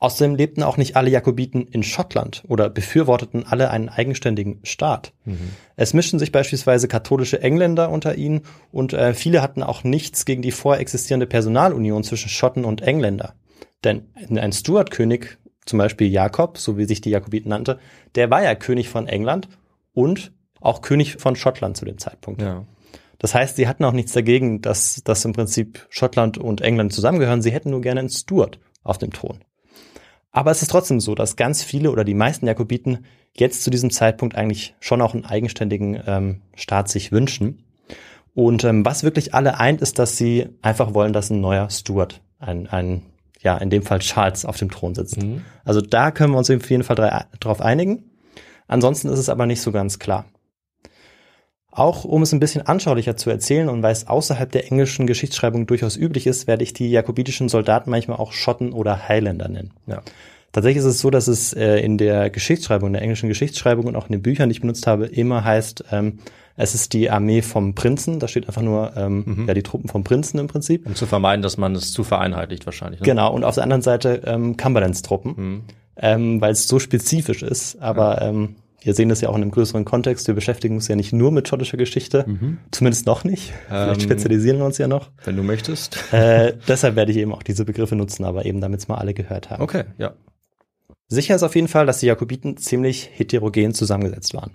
[0.00, 5.12] Außerdem lebten auch nicht alle Jakobiten in Schottland oder befürworteten alle einen eigenständigen Staat.
[5.24, 5.50] Mhm.
[5.74, 10.40] Es mischten sich beispielsweise katholische Engländer unter ihnen und äh, viele hatten auch nichts gegen
[10.40, 13.34] die vorexistierende Personalunion zwischen Schotten und Engländer.
[13.82, 17.80] Denn ein Stuart-König, zum Beispiel Jakob, so wie sich die Jakobiten nannte,
[18.14, 19.48] der war ja König von England
[19.94, 22.40] und auch König von Schottland zu dem Zeitpunkt.
[22.40, 22.64] Ja.
[23.18, 27.42] Das heißt, sie hatten auch nichts dagegen, dass, dass im Prinzip Schottland und England zusammengehören.
[27.42, 29.40] Sie hätten nur gerne einen Stuart auf dem Thron.
[30.30, 33.90] Aber es ist trotzdem so, dass ganz viele oder die meisten Jakobiten jetzt zu diesem
[33.90, 37.64] Zeitpunkt eigentlich schon auch einen eigenständigen ähm, Staat sich wünschen.
[38.34, 42.20] Und ähm, was wirklich alle eint, ist, dass sie einfach wollen, dass ein neuer Stuart,
[42.38, 43.02] ein, ein
[43.40, 45.22] ja, in dem Fall Charles auf dem Thron sitzt.
[45.22, 45.42] Mhm.
[45.64, 48.04] Also da können wir uns auf jeden Fall drauf einigen.
[48.66, 50.26] Ansonsten ist es aber nicht so ganz klar.
[51.78, 55.66] Auch um es ein bisschen anschaulicher zu erzählen und weil es außerhalb der englischen Geschichtsschreibung
[55.66, 59.72] durchaus üblich ist, werde ich die jakobitischen Soldaten manchmal auch Schotten oder Highlander nennen.
[59.86, 60.02] Ja.
[60.52, 63.96] Tatsächlich ist es so, dass es äh, in der Geschichtsschreibung, in der englischen Geschichtsschreibung und
[63.96, 66.18] auch in den Büchern, die ich benutzt habe, immer heißt, ähm,
[66.56, 68.18] es ist die Armee vom Prinzen.
[68.18, 69.44] Da steht einfach nur ähm, mhm.
[69.46, 70.84] ja die Truppen vom Prinzen im Prinzip.
[70.86, 73.00] Um zu vermeiden, dass man es zu vereinheitlicht wahrscheinlich.
[73.00, 73.04] Ne?
[73.04, 73.32] Genau.
[73.32, 75.62] Und auf der anderen Seite ähm, Cumberlands Truppen, mhm.
[75.96, 77.80] ähm, weil es so spezifisch ist.
[77.80, 78.28] Aber ja.
[78.30, 80.28] ähm, wir sehen das ja auch in einem größeren Kontext.
[80.28, 82.58] Wir beschäftigen uns ja nicht nur mit schottischer Geschichte, mhm.
[82.70, 83.52] zumindest noch nicht.
[83.66, 85.10] Vielleicht ähm, spezialisieren wir uns ja noch.
[85.24, 85.98] Wenn du möchtest.
[86.10, 89.14] Äh, deshalb werde ich eben auch diese Begriffe nutzen, aber eben damit es mal alle
[89.14, 89.62] gehört haben.
[89.62, 90.14] Okay, ja.
[91.06, 94.52] Sicher ist auf jeden Fall, dass die Jakobiten ziemlich heterogen zusammengesetzt waren.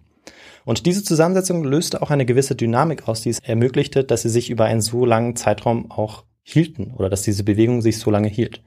[0.65, 4.49] Und diese Zusammensetzung löste auch eine gewisse Dynamik aus, die es ermöglichte, dass sie sich
[4.49, 8.61] über einen so langen Zeitraum auch hielten oder dass diese Bewegung sich so lange hielt.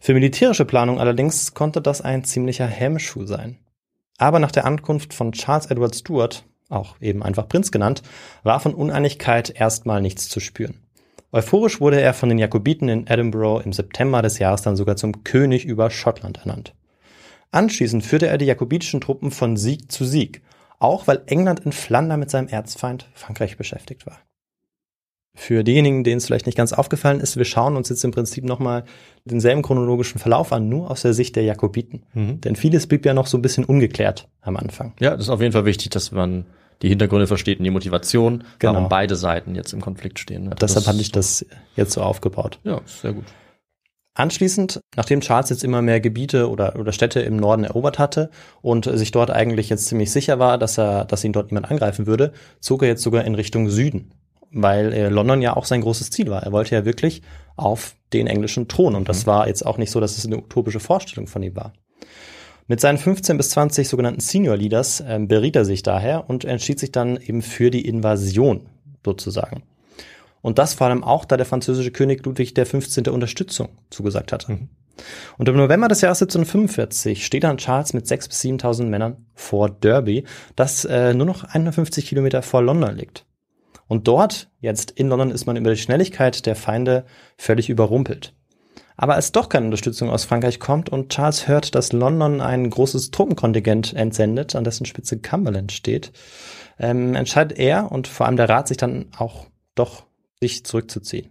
[0.00, 3.58] Für militärische Planung allerdings konnte das ein ziemlicher Hemmschuh sein.
[4.18, 8.02] Aber nach der Ankunft von Charles Edward Stuart, auch eben einfach Prinz genannt,
[8.42, 10.82] war von Uneinigkeit erstmal nichts zu spüren.
[11.32, 15.24] Euphorisch wurde er von den Jakobiten in Edinburgh im September des Jahres dann sogar zum
[15.24, 16.74] König über Schottland ernannt.
[17.50, 20.42] Anschließend führte er die jakobitischen Truppen von Sieg zu Sieg
[20.78, 24.18] auch weil England in Flandern mit seinem Erzfeind Frankreich beschäftigt war.
[25.34, 28.44] Für diejenigen, denen es vielleicht nicht ganz aufgefallen ist, wir schauen uns jetzt im Prinzip
[28.44, 28.84] nochmal
[29.24, 32.02] denselben chronologischen Verlauf an, nur aus der Sicht der Jakobiten.
[32.12, 32.40] Mhm.
[32.40, 34.94] Denn vieles blieb ja noch so ein bisschen ungeklärt am Anfang.
[34.98, 36.46] Ja, das ist auf jeden Fall wichtig, dass man
[36.82, 38.74] die Hintergründe versteht und die Motivation, genau.
[38.74, 40.44] warum beide Seiten jetzt im Konflikt stehen.
[40.44, 40.56] Ne?
[40.60, 42.58] Deshalb hatte ich das jetzt so aufgebaut.
[42.64, 43.24] Ja, sehr gut.
[44.14, 48.30] Anschließend, nachdem Charles jetzt immer mehr Gebiete oder, oder Städte im Norden erobert hatte
[48.62, 52.08] und sich dort eigentlich jetzt ziemlich sicher war, dass er, dass ihn dort niemand angreifen
[52.08, 54.12] würde, zog er jetzt sogar in Richtung Süden,
[54.50, 56.42] weil äh, London ja auch sein großes Ziel war.
[56.42, 57.22] Er wollte ja wirklich
[57.56, 59.30] auf den englischen Thron und das mhm.
[59.30, 61.72] war jetzt auch nicht so, dass es eine utopische Vorstellung von ihm war.
[62.66, 66.78] Mit seinen 15 bis 20 sogenannten Senior Leaders äh, beriet er sich daher und entschied
[66.78, 68.66] sich dann eben für die Invasion
[69.04, 69.62] sozusagen.
[70.42, 73.08] Und das vor allem auch, da der französische König Ludwig XV.
[73.08, 74.52] Unterstützung zugesagt hatte.
[74.52, 74.68] Mhm.
[75.36, 79.70] Und im November des Jahres 1745 steht dann Charles mit 6.000 bis 7.000 Männern vor
[79.70, 80.24] Derby,
[80.56, 83.24] das äh, nur noch 150 Kilometer vor London liegt.
[83.88, 87.04] Und dort, jetzt in London, ist man über die Schnelligkeit der Feinde
[87.36, 88.34] völlig überrumpelt.
[88.96, 93.12] Aber als doch keine Unterstützung aus Frankreich kommt und Charles hört, dass London ein großes
[93.12, 96.12] Truppenkontingent entsendet, an dessen Spitze Cumberland steht,
[96.78, 99.46] ähm, entscheidet er und vor allem der Rat sich dann auch
[99.76, 100.04] doch
[100.40, 101.30] sich zurückzuziehen.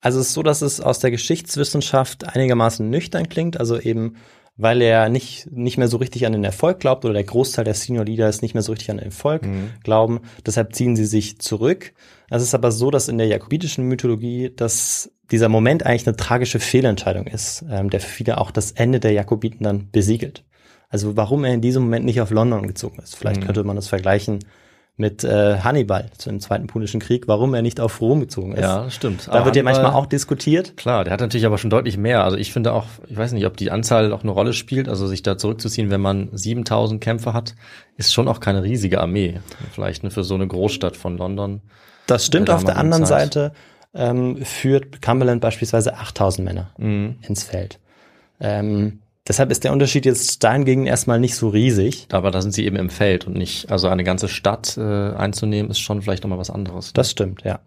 [0.00, 4.16] Also es ist so, dass es aus der Geschichtswissenschaft einigermaßen nüchtern klingt, also eben
[4.56, 7.74] weil er nicht, nicht mehr so richtig an den Erfolg glaubt oder der Großteil der
[7.74, 9.70] Senior Leaders nicht mehr so richtig an den Erfolg mhm.
[9.82, 10.20] glauben.
[10.44, 11.92] Deshalb ziehen sie sich zurück.
[12.30, 16.60] Es ist aber so, dass in der jakobitischen Mythologie, dass dieser Moment eigentlich eine tragische
[16.60, 20.44] Fehlentscheidung ist, ähm, der für viele auch das Ende der Jakobiten dann besiegelt.
[20.88, 23.16] Also warum er in diesem Moment nicht auf London gezogen ist.
[23.16, 23.46] Vielleicht mhm.
[23.46, 24.38] könnte man das vergleichen
[24.98, 28.62] mit äh, Hannibal zu dem Zweiten Punischen Krieg, warum er nicht auf Rom gezogen ist.
[28.62, 29.28] Ja, stimmt.
[29.28, 30.76] Da aber wird ja manchmal auch diskutiert.
[30.78, 32.24] Klar, der hat natürlich aber schon deutlich mehr.
[32.24, 34.88] Also ich finde auch, ich weiß nicht, ob die Anzahl auch eine Rolle spielt.
[34.88, 37.54] Also sich da zurückzuziehen, wenn man 7000 Kämpfer hat,
[37.98, 39.40] ist schon auch keine riesige Armee.
[39.72, 41.60] Vielleicht ne, für so eine Großstadt von London.
[42.06, 42.48] Das stimmt.
[42.48, 43.34] Auf der anderen Zeit.
[43.34, 43.52] Seite
[43.94, 47.16] ähm, führt Cumberland beispielsweise 8000 Männer mhm.
[47.22, 47.80] ins Feld.
[48.40, 52.06] Ähm, Deshalb ist der Unterschied jetzt dahingegen erstmal nicht so riesig.
[52.12, 55.70] Aber da sind sie eben im Feld und nicht, also eine ganze Stadt äh, einzunehmen,
[55.70, 56.88] ist schon vielleicht nochmal was anderes.
[56.88, 56.92] Ne?
[56.94, 57.60] Das stimmt, ja.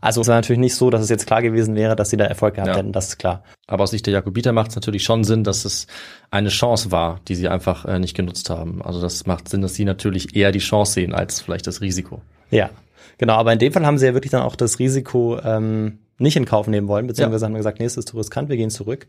[0.00, 2.24] Also es war natürlich nicht so, dass es jetzt klar gewesen wäre, dass sie da
[2.24, 2.76] Erfolg gehabt ja.
[2.76, 3.44] hätten, das ist klar.
[3.66, 5.86] Aber aus Sicht der Jakobiter macht es natürlich schon Sinn, dass es
[6.30, 8.82] eine Chance war, die sie einfach äh, nicht genutzt haben.
[8.82, 12.20] Also das macht Sinn, dass sie natürlich eher die Chance sehen als vielleicht das Risiko.
[12.50, 12.70] Ja,
[13.18, 13.34] genau.
[13.34, 16.44] Aber in dem Fall haben sie ja wirklich dann auch das Risiko ähm, nicht in
[16.44, 17.48] Kauf nehmen wollen, beziehungsweise ja.
[17.48, 19.06] haben gesagt, nee, es ist zu riskant, wir gehen zurück.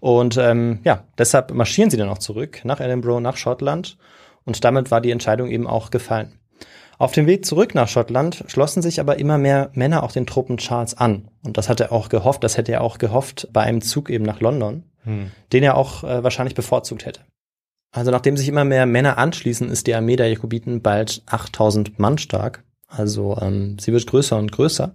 [0.00, 3.96] Und ähm, ja, deshalb marschieren sie dann auch zurück nach Edinburgh, nach Schottland.
[4.44, 6.38] Und damit war die Entscheidung eben auch gefallen.
[6.98, 10.58] Auf dem Weg zurück nach Schottland schlossen sich aber immer mehr Männer auch den Truppen
[10.58, 11.28] Charles an.
[11.44, 14.24] Und das hat er auch gehofft, das hätte er auch gehofft bei einem Zug eben
[14.24, 15.32] nach London, hm.
[15.52, 17.22] den er auch äh, wahrscheinlich bevorzugt hätte.
[17.90, 22.18] Also nachdem sich immer mehr Männer anschließen, ist die Armee der Jakobiten bald 8000 Mann
[22.18, 22.64] stark.
[22.88, 24.94] Also ähm, sie wird größer und größer.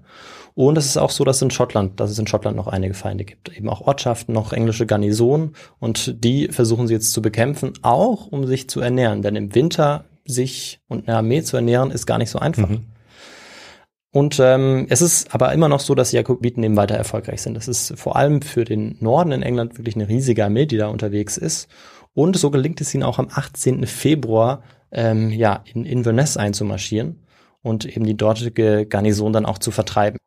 [0.56, 3.26] Und es ist auch so, dass in Schottland, dass es in Schottland noch einige Feinde
[3.26, 3.56] gibt.
[3.56, 5.56] Eben auch Ortschaften, noch englische Garnisonen.
[5.80, 9.22] Und die versuchen sie jetzt zu bekämpfen, auch um sich zu ernähren.
[9.22, 12.70] Denn im Winter sich und eine Armee zu ernähren, ist gar nicht so einfach.
[12.70, 12.86] Mhm.
[14.12, 17.56] Und ähm, es ist aber immer noch so, dass die Jakobiten eben weiter erfolgreich sind.
[17.56, 20.88] Das ist vor allem für den Norden in England wirklich eine riesige Armee, die da
[20.88, 21.68] unterwegs ist.
[22.14, 23.86] Und so gelingt es ihnen auch am 18.
[23.86, 27.24] Februar ähm, ja, in Inverness einzumarschieren
[27.62, 30.18] und eben die dortige Garnison dann auch zu vertreiben.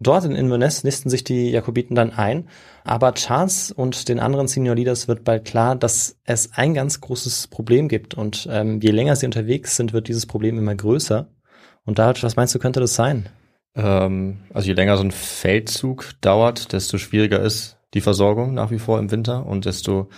[0.00, 2.48] Dort in Inverness nisten sich die Jakobiten dann ein,
[2.82, 7.46] aber Charles und den anderen Senior Leaders wird bald klar, dass es ein ganz großes
[7.48, 11.28] Problem gibt und ähm, je länger sie unterwegs sind, wird dieses Problem immer größer.
[11.84, 13.28] Und da, was meinst du, könnte das sein?
[13.74, 18.78] Ähm, also je länger so ein Feldzug dauert, desto schwieriger ist die Versorgung nach wie
[18.78, 20.08] vor im Winter und desto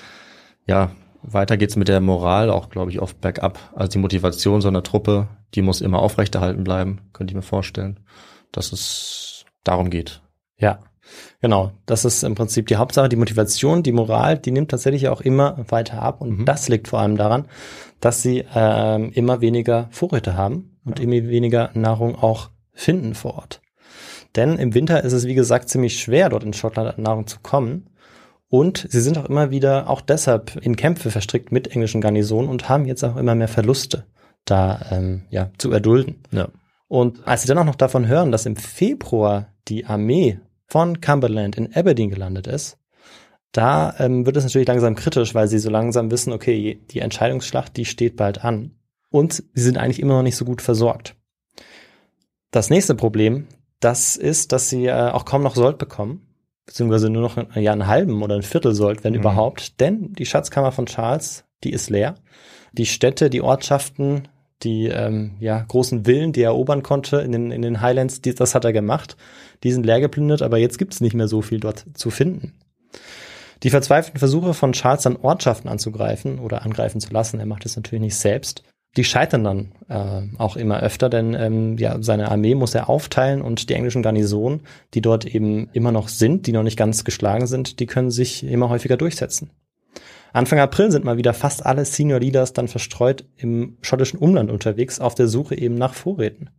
[0.66, 3.58] ja weiter geht's mit der Moral auch, glaube ich, oft bergab.
[3.74, 8.00] Also die Motivation so einer Truppe, die muss immer aufrechterhalten bleiben, könnte ich mir vorstellen,
[8.52, 9.23] dass es
[9.64, 10.22] darum geht.
[10.58, 10.78] Ja,
[11.40, 11.72] genau.
[11.86, 13.08] Das ist im Prinzip die Hauptsache.
[13.08, 16.20] Die Motivation, die Moral, die nimmt tatsächlich auch immer weiter ab.
[16.20, 16.44] Und mhm.
[16.44, 17.46] das liegt vor allem daran,
[18.00, 21.04] dass sie ähm, immer weniger Vorräte haben und ja.
[21.04, 23.60] immer weniger Nahrung auch finden vor Ort.
[24.36, 27.38] Denn im Winter ist es, wie gesagt, ziemlich schwer, dort in Schottland an Nahrung zu
[27.40, 27.90] kommen.
[28.48, 32.68] Und sie sind auch immer wieder auch deshalb in Kämpfe verstrickt mit englischen Garnisonen und
[32.68, 34.04] haben jetzt auch immer mehr Verluste
[34.44, 36.22] da ähm, ja, zu erdulden.
[36.30, 36.48] Ja.
[36.88, 41.56] Und als sie dann auch noch davon hören, dass im Februar die Armee von Cumberland
[41.56, 42.78] in Aberdeen gelandet ist,
[43.52, 47.76] da ähm, wird es natürlich langsam kritisch, weil sie so langsam wissen, okay, die Entscheidungsschlacht,
[47.76, 48.72] die steht bald an.
[49.10, 51.14] Und sie sind eigentlich immer noch nicht so gut versorgt.
[52.50, 53.46] Das nächste Problem,
[53.78, 56.34] das ist, dass sie äh, auch kaum noch Sold bekommen
[56.66, 59.20] beziehungsweise nur noch ja, einen halben oder ein Viertel sollt, wenn mhm.
[59.20, 59.80] überhaupt.
[59.80, 62.16] Denn die Schatzkammer von Charles, die ist leer.
[62.72, 64.28] Die Städte, die Ortschaften,
[64.62, 68.34] die ähm, ja, großen Villen, die er erobern konnte in den, in den Highlands, die,
[68.34, 69.16] das hat er gemacht.
[69.62, 72.54] Die sind leer geplündert, aber jetzt gibt es nicht mehr so viel dort zu finden.
[73.62, 77.76] Die verzweifelten Versuche von Charles dann Ortschaften anzugreifen oder angreifen zu lassen, er macht es
[77.76, 78.62] natürlich nicht selbst,
[78.96, 83.42] die scheitern dann äh, auch immer öfter, denn ähm, ja, seine Armee muss er aufteilen
[83.42, 84.60] und die englischen Garnisonen,
[84.94, 88.44] die dort eben immer noch sind, die noch nicht ganz geschlagen sind, die können sich
[88.44, 89.50] immer häufiger durchsetzen.
[90.34, 94.98] Anfang April sind mal wieder fast alle Senior Leaders dann verstreut im schottischen Umland unterwegs
[94.98, 96.50] auf der Suche eben nach Vorräten.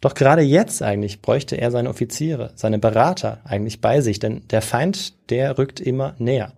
[0.00, 4.62] Doch gerade jetzt eigentlich bräuchte er seine Offiziere, seine Berater eigentlich bei sich, denn der
[4.62, 6.52] Feind, der rückt immer näher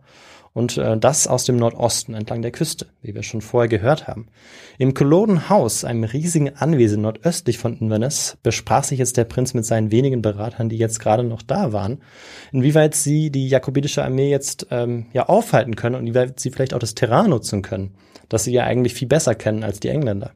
[0.55, 4.29] und äh, das aus dem Nordosten entlang der Küste, wie wir schon vorher gehört haben.
[4.79, 9.67] Im Culloden House, einem riesigen Anwesen nordöstlich von Inverness, besprach sich jetzt der Prinz mit
[9.67, 12.01] seinen wenigen Beratern, die jetzt gerade noch da waren,
[12.53, 16.79] inwieweit sie die jakobitische Armee jetzt ähm, ja aufhalten können und inwieweit sie vielleicht auch
[16.79, 17.97] das Terrain nutzen können,
[18.29, 20.33] das sie ja eigentlich viel besser kennen als die Engländer.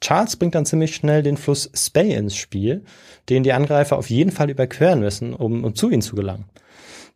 [0.00, 2.84] Charles bringt dann ziemlich schnell den Fluss Spey ins Spiel,
[3.28, 6.44] den die Angreifer auf jeden Fall überqueren müssen, um, um zu ihnen zu gelangen.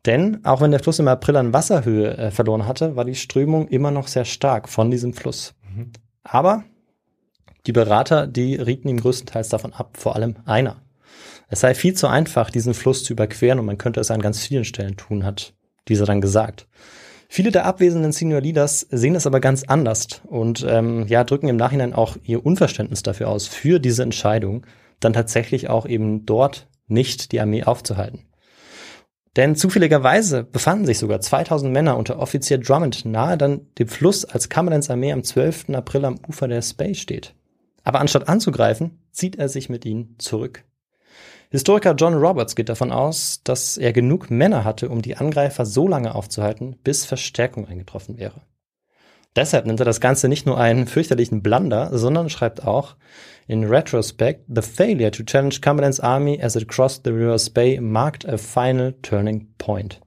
[0.07, 3.69] Denn auch wenn der Fluss im April an Wasserhöhe äh, verloren hatte, war die Strömung
[3.69, 5.55] immer noch sehr stark von diesem Fluss.
[5.75, 5.93] Mhm.
[6.25, 6.65] Aber
[7.67, 10.83] die Berater, die rieten ihm größtenteils davon ab, vor allem einer.
[11.49, 14.45] Es sei viel zu einfach, diesen Fluss zu überqueren und man könnte es an ganz
[14.45, 15.55] vielen Stellen tun, hat
[15.89, 16.67] dieser dann gesagt.
[17.29, 21.57] Viele der abwesenden Senior Leaders sehen es aber ganz anders und ähm, ja drücken im
[21.57, 24.67] Nachhinein auch ihr Unverständnis dafür aus, für diese Entscheidung,
[25.01, 28.27] dann tatsächlich auch eben dort nicht die Armee aufzuhalten.
[29.37, 34.51] Denn zufälligerweise befanden sich sogar 2000 Männer unter Offizier Drummond nahe dann dem Fluss, als
[34.51, 35.71] Cumberlands Armee am 12.
[35.71, 37.35] April am Ufer der Spey steht.
[37.83, 40.65] Aber anstatt anzugreifen, zieht er sich mit ihnen zurück.
[41.51, 45.89] Historiker John Roberts geht davon aus, dass er genug Männer hatte, um die Angreifer so
[45.89, 48.43] lange aufzuhalten, bis Verstärkung eingetroffen wäre.
[49.35, 52.97] Deshalb nennt er das Ganze nicht nur einen fürchterlichen Blunder, sondern schreibt auch,
[53.47, 58.29] in retrospect, the failure to challenge Cumberland's army as it crossed the River's Bay marked
[58.29, 60.01] a final turning point.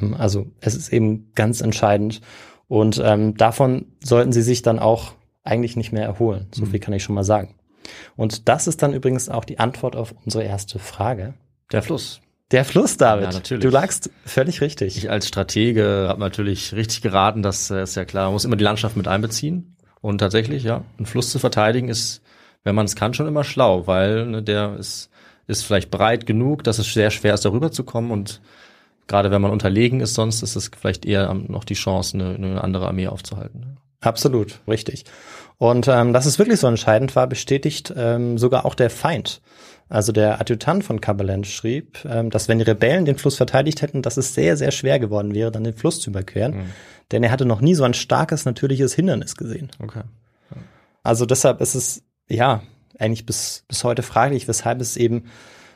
[0.00, 2.20] Ähm, also es ist eben ganz entscheidend
[2.68, 6.46] und ähm, davon sollten sie sich dann auch eigentlich nicht mehr erholen.
[6.52, 6.70] So mhm.
[6.70, 7.54] viel kann ich schon mal sagen.
[8.16, 11.34] Und das ist dann übrigens auch die Antwort auf unsere erste Frage.
[11.72, 12.20] Der Fluss.
[12.50, 13.24] Der Fluss, David.
[13.24, 13.62] Ja, natürlich.
[13.62, 14.96] Du lagst völlig richtig.
[14.96, 18.56] Ich als Stratege habe natürlich richtig geraten, das äh, ist ja klar, man muss immer
[18.56, 19.76] die Landschaft mit einbeziehen.
[20.00, 22.22] Und tatsächlich, ja, einen Fluss zu verteidigen ist,
[22.64, 25.10] wenn man es kann, schon immer schlau, weil ne, der ist,
[25.46, 28.10] ist vielleicht breit genug, dass es sehr schwer ist, darüber zu kommen.
[28.10, 28.40] Und
[29.08, 32.64] gerade wenn man unterlegen ist, sonst ist es vielleicht eher noch die Chance, eine, eine
[32.64, 33.78] andere Armee aufzuhalten.
[34.00, 35.04] Absolut, richtig.
[35.58, 39.40] Und ähm, dass es wirklich so entscheidend war, bestätigt ähm, sogar auch der Feind.
[39.88, 44.02] Also der Adjutant von Cumberland schrieb, ähm, dass wenn die Rebellen den Fluss verteidigt hätten,
[44.02, 46.56] dass es sehr, sehr schwer geworden wäre, dann den Fluss zu überqueren.
[46.56, 46.72] Mhm.
[47.10, 49.70] Denn er hatte noch nie so ein starkes natürliches Hindernis gesehen.
[49.82, 50.02] Okay.
[50.50, 50.56] Ja.
[51.02, 52.62] Also deshalb ist es, ja,
[52.98, 55.24] eigentlich bis, bis heute fraglich, weshalb es eben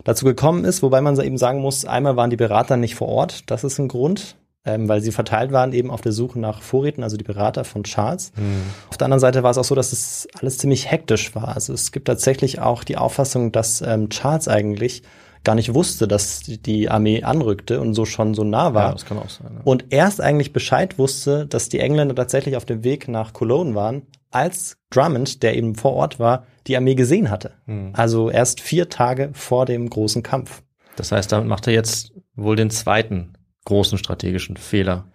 [0.04, 3.50] dazu gekommen ist, wobei man eben sagen muss, einmal waren die Berater nicht vor Ort,
[3.50, 4.36] das ist ein Grund.
[4.64, 7.82] Ähm, weil sie verteilt waren eben auf der Suche nach Vorräten, also die Berater von
[7.84, 8.32] Charles.
[8.36, 8.62] Mhm.
[8.90, 11.48] Auf der anderen Seite war es auch so, dass es alles ziemlich hektisch war.
[11.48, 15.02] Also es gibt tatsächlich auch die Auffassung, dass ähm, Charles eigentlich
[15.44, 18.86] gar nicht wusste, dass die Armee anrückte und so schon so nah war.
[18.86, 19.50] Ja, das kann auch sein.
[19.52, 19.60] Ja.
[19.64, 24.02] Und erst eigentlich Bescheid wusste, dass die Engländer tatsächlich auf dem Weg nach Cologne waren,
[24.30, 27.52] als Drummond, der eben vor Ort war, die Armee gesehen hatte.
[27.66, 27.90] Mhm.
[27.94, 30.62] Also erst vier Tage vor dem großen Kampf.
[30.96, 33.32] Das heißt, damit macht er jetzt wohl den zweiten
[33.64, 35.06] großen strategischen Fehler.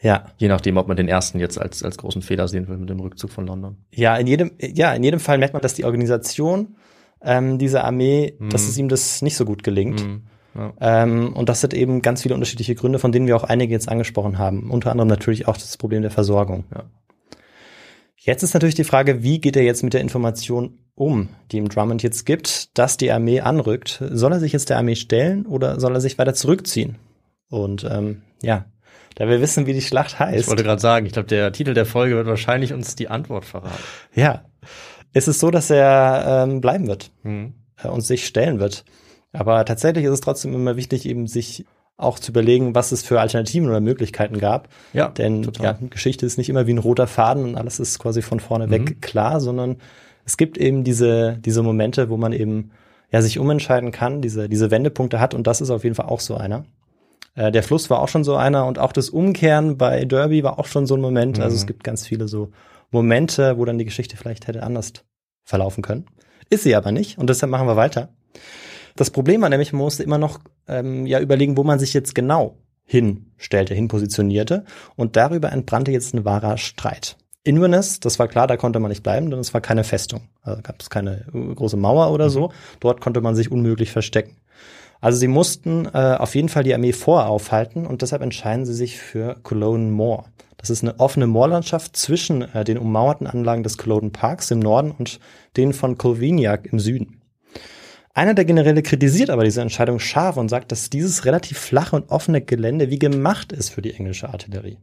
[0.00, 0.26] Ja.
[0.36, 3.00] Je nachdem, ob man den ersten jetzt als, als großen Fehler sehen will mit dem
[3.00, 3.78] Rückzug von London.
[3.90, 6.76] Ja, in jedem, ja, in jedem Fall merkt man, dass die Organisation
[7.22, 8.50] ähm, dieser Armee, mm.
[8.50, 10.06] dass es ihm das nicht so gut gelingt.
[10.06, 10.22] Mm.
[10.54, 10.72] Ja.
[10.80, 13.88] Ähm, und das hat eben ganz viele unterschiedliche Gründe, von denen wir auch einige jetzt
[13.88, 14.70] angesprochen haben.
[14.70, 16.64] Unter anderem natürlich auch das Problem der Versorgung.
[16.72, 16.84] Ja.
[18.16, 21.68] Jetzt ist natürlich die Frage, wie geht er jetzt mit der Information um, die ihm
[21.68, 24.02] Drummond jetzt gibt, dass die Armee anrückt?
[24.10, 26.96] Soll er sich jetzt der Armee stellen oder soll er sich weiter zurückziehen?
[27.54, 28.64] Und ähm, ja,
[29.14, 30.40] da wir wissen, wie die Schlacht heißt.
[30.40, 33.44] Ich wollte gerade sagen, ich glaube, der Titel der Folge wird wahrscheinlich uns die Antwort
[33.44, 33.82] verraten.
[34.12, 34.44] Ja,
[35.12, 37.54] es ist so, dass er ähm, bleiben wird mhm.
[37.82, 38.84] äh, und sich stellen wird.
[39.32, 41.64] Aber tatsächlich ist es trotzdem immer wichtig, eben sich
[41.96, 44.68] auch zu überlegen, was es für Alternativen oder Möglichkeiten gab.
[44.92, 48.20] Ja, Denn ja, Geschichte ist nicht immer wie ein roter Faden und alles ist quasi
[48.20, 49.00] von vorne weg mhm.
[49.00, 49.76] klar, sondern
[50.24, 52.72] es gibt eben diese, diese Momente, wo man eben
[53.12, 56.18] ja sich umentscheiden kann, diese, diese Wendepunkte hat und das ist auf jeden Fall auch
[56.18, 56.64] so einer.
[57.34, 60.58] Äh, der Fluss war auch schon so einer und auch das Umkehren bei Derby war
[60.58, 61.38] auch schon so ein Moment.
[61.38, 61.44] Mhm.
[61.44, 62.50] Also es gibt ganz viele so
[62.90, 64.92] Momente, wo dann die Geschichte vielleicht hätte anders
[65.44, 66.06] verlaufen können.
[66.50, 68.10] Ist sie aber nicht und deshalb machen wir weiter.
[68.96, 72.14] Das Problem war nämlich, man musste immer noch ähm, ja überlegen, wo man sich jetzt
[72.14, 74.64] genau hinstellte, hinpositionierte
[74.94, 77.16] und darüber entbrannte jetzt ein wahrer Streit.
[77.42, 80.28] Inverness, das war klar, da konnte man nicht bleiben, denn es war keine Festung.
[80.40, 82.48] Also gab es keine große Mauer oder so.
[82.48, 82.52] Mhm.
[82.80, 84.36] Dort konnte man sich unmöglich verstecken.
[85.04, 88.98] Also sie mussten äh, auf jeden Fall die Armee voraufhalten und deshalb entscheiden sie sich
[88.98, 90.24] für Cologne Moor.
[90.56, 94.92] Das ist eine offene Moorlandschaft zwischen äh, den ummauerten Anlagen des Culloden Parks im Norden
[94.92, 95.20] und
[95.58, 97.20] den von Colvignac im Süden.
[98.14, 102.08] Einer der Generäle kritisiert aber diese Entscheidung scharf und sagt, dass dieses relativ flache und
[102.08, 104.78] offene Gelände wie gemacht ist für die englische Artillerie.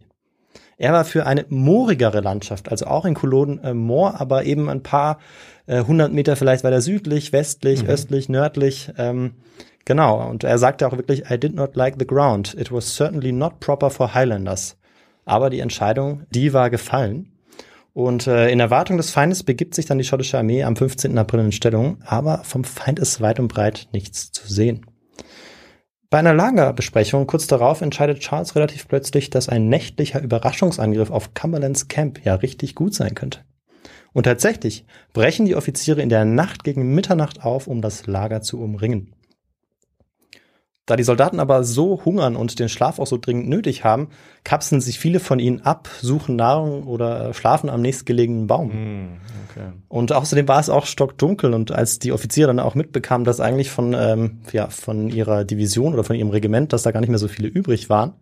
[0.77, 4.83] Er war für eine moorigere Landschaft, also auch in Culloden äh, Moor, aber eben ein
[4.83, 5.17] paar
[5.65, 7.89] äh, hundert Meter vielleicht weiter südlich, westlich, mhm.
[7.89, 8.91] östlich, nördlich.
[8.99, 9.33] Ähm,
[9.85, 12.53] genau, und er sagte auch wirklich, I did not like the ground.
[12.53, 14.77] It was certainly not proper for Highlanders.
[15.25, 17.31] Aber die Entscheidung, die war gefallen.
[17.93, 21.17] Und äh, in Erwartung des Feindes begibt sich dann die schottische Armee am 15.
[21.17, 24.85] April in Stellung, aber vom Feind ist weit und breit nichts zu sehen.
[26.09, 31.87] Bei einer Lagerbesprechung kurz darauf entscheidet Charles relativ plötzlich, dass ein nächtlicher Überraschungsangriff auf Cumberlands
[31.87, 33.39] Camp ja richtig gut sein könnte.
[34.13, 38.59] Und tatsächlich brechen die Offiziere in der Nacht gegen Mitternacht auf, um das Lager zu
[38.61, 39.13] umringen.
[40.87, 44.09] Da die Soldaten aber so hungern und den Schlaf auch so dringend nötig haben,
[44.43, 48.71] kapseln sich viele von ihnen ab, suchen Nahrung oder äh, schlafen am nächstgelegenen Baum.
[48.71, 49.07] Hm,
[49.49, 49.67] okay.
[49.89, 53.69] Und außerdem war es auch stockdunkel und als die Offiziere dann auch mitbekamen, dass eigentlich
[53.69, 57.19] von, ähm, ja, von ihrer Division oder von ihrem Regiment, dass da gar nicht mehr
[57.19, 58.13] so viele übrig waren,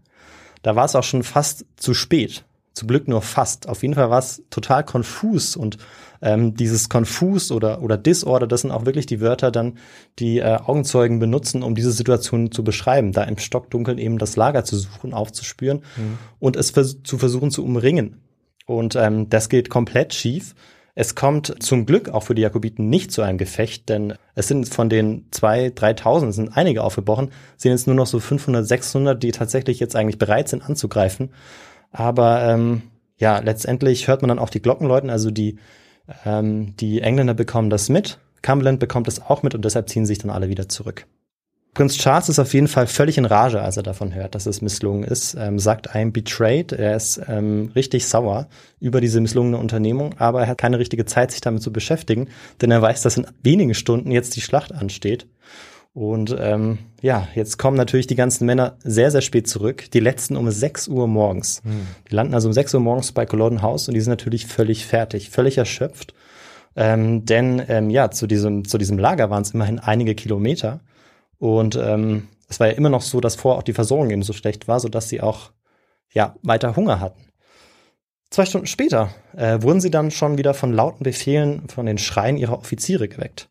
[0.61, 2.43] da war es auch schon fast zu spät.
[2.79, 3.67] Zum Glück nur fast.
[3.67, 5.77] Auf jeden Fall war es total konfus und
[6.21, 9.77] ähm, dieses Confus oder, oder Disorder, das sind auch wirklich die Wörter dann,
[10.17, 14.63] die äh, Augenzeugen benutzen, um diese Situation zu beschreiben, da im Stockdunkeln eben das Lager
[14.63, 16.17] zu suchen, aufzuspüren mhm.
[16.39, 18.21] und es vers zu versuchen zu umringen.
[18.65, 20.55] Und ähm, das geht komplett schief.
[20.95, 24.69] Es kommt zum Glück auch für die Jakobiten nicht zu einem Gefecht, denn es sind
[24.69, 29.31] von den zwei, dreitausend, sind einige aufgebrochen, sind jetzt nur noch so 500, 600, die
[29.31, 31.29] tatsächlich jetzt eigentlich bereit sind anzugreifen.
[31.91, 32.83] Aber ähm,
[33.17, 35.57] ja, letztendlich hört man dann auch die Glocken läuten, also die
[36.25, 40.17] ähm, die Engländer bekommen das mit, Cumberland bekommt es auch mit und deshalb ziehen sich
[40.17, 41.05] dann alle wieder zurück.
[41.75, 44.61] Prinz Charles ist auf jeden Fall völlig in Rage, als er davon hört, dass es
[44.61, 46.71] misslungen ist, ähm, sagt I'm betrayed.
[46.71, 48.47] Er ist ähm, richtig sauer
[48.79, 52.27] über diese misslungene Unternehmung, aber er hat keine richtige Zeit, sich damit zu beschäftigen,
[52.59, 55.27] denn er weiß, dass in wenigen Stunden jetzt die Schlacht ansteht.
[55.93, 59.89] Und ähm, ja, jetzt kommen natürlich die ganzen Männer sehr, sehr spät zurück.
[59.91, 61.63] Die letzten um 6 Uhr morgens.
[61.63, 61.87] Mhm.
[62.09, 64.85] Die landen also um 6 Uhr morgens bei Culloden House und die sind natürlich völlig
[64.85, 66.13] fertig, völlig erschöpft.
[66.75, 70.81] Ähm, denn ähm, ja, zu diesem, zu diesem Lager waren es immerhin einige Kilometer.
[71.39, 74.33] Und ähm, es war ja immer noch so, dass vorher auch die Versorgung eben so
[74.33, 75.51] schlecht war, sodass sie auch
[76.13, 77.25] ja, weiter Hunger hatten.
[78.29, 82.37] Zwei Stunden später äh, wurden sie dann schon wieder von lauten Befehlen von den Schreien
[82.37, 83.49] ihrer Offiziere geweckt.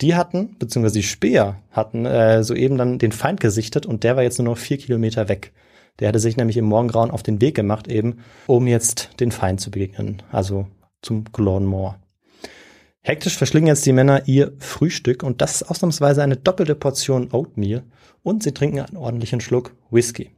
[0.00, 4.22] Die hatten, beziehungsweise die Speer hatten äh, soeben dann den Feind gesichtet und der war
[4.22, 5.52] jetzt nur noch vier Kilometer weg.
[5.98, 9.60] Der hatte sich nämlich im Morgengrauen auf den Weg gemacht, eben, um jetzt den Feind
[9.60, 10.66] zu begegnen, also
[11.00, 11.98] zum Glornmoor.
[13.00, 17.84] Hektisch verschlingen jetzt die Männer ihr Frühstück und das ist ausnahmsweise eine doppelte Portion Oatmeal
[18.22, 20.32] und sie trinken einen ordentlichen Schluck Whisky.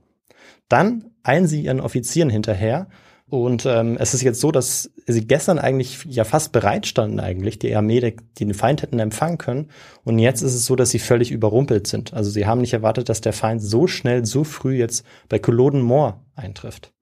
[0.68, 2.88] Dann eilen sie ihren Offizieren hinterher
[3.30, 7.58] und ähm, es ist jetzt so, dass sie gestern eigentlich ja fast bereit standen eigentlich,
[7.58, 9.68] die Armee, die den Feind hätten empfangen können.
[10.04, 12.14] Und jetzt ist es so, dass sie völlig überrumpelt sind.
[12.14, 15.82] Also sie haben nicht erwartet, dass der Feind so schnell, so früh jetzt bei Culloden
[15.82, 16.92] Moor eintrifft.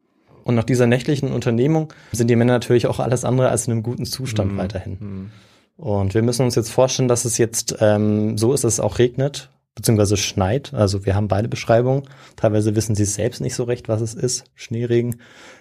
[0.43, 3.83] Und nach dieser nächtlichen Unternehmung sind die Männer natürlich auch alles andere als in einem
[3.83, 4.59] guten Zustand mhm.
[4.59, 4.97] weiterhin.
[5.01, 5.31] Mhm.
[5.77, 8.99] Und wir müssen uns jetzt vorstellen, dass es jetzt ähm, so ist, dass es auch
[8.99, 10.73] regnet, beziehungsweise schneit.
[10.73, 12.05] Also wir haben beide Beschreibungen.
[12.35, 14.45] Teilweise wissen sie selbst nicht so recht, was es ist.
[14.55, 15.17] Schneeregen,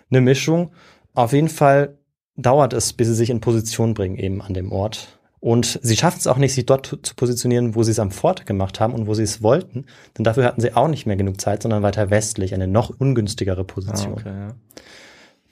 [0.10, 0.72] eine Mischung.
[1.14, 1.98] Auf jeden Fall
[2.36, 5.20] dauert es, bis sie sich in Position bringen eben an dem Ort.
[5.40, 8.48] Und sie schaffen es auch nicht, sich dort zu positionieren, wo sie es am Fort
[8.48, 9.86] gemacht haben und wo sie es wollten.
[10.18, 13.64] Denn dafür hatten sie auch nicht mehr genug Zeit, sondern weiter westlich, eine noch ungünstigere
[13.64, 14.16] Position.
[14.18, 14.56] Ah, okay, ja.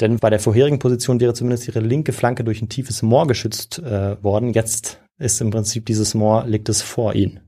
[0.01, 3.79] Denn bei der vorherigen Position wäre zumindest ihre linke Flanke durch ein tiefes Moor geschützt
[3.79, 4.53] äh, worden.
[4.53, 7.41] Jetzt ist im Prinzip dieses Moor, liegt es vor ihnen.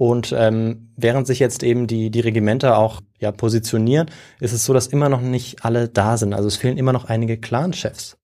[0.00, 4.72] Und ähm, während sich jetzt eben die, die Regimenter auch ja, positionieren, ist es so,
[4.72, 6.32] dass immer noch nicht alle da sind.
[6.32, 8.16] Also es fehlen immer noch einige Clanchefs.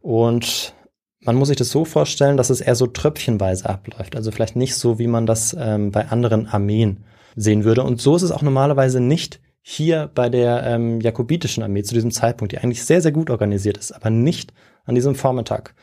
[0.00, 0.74] Und
[1.20, 4.16] man muss sich das so vorstellen, dass es eher so tröpfchenweise abläuft.
[4.16, 7.04] Also vielleicht nicht so, wie man das ähm, bei anderen Armeen
[7.36, 7.84] sehen würde.
[7.84, 12.10] Und so ist es auch normalerweise nicht hier bei der ähm, jakobitischen Armee zu diesem
[12.10, 14.52] Zeitpunkt, die eigentlich sehr, sehr gut organisiert ist, aber nicht
[14.86, 15.76] an diesem Vormittag.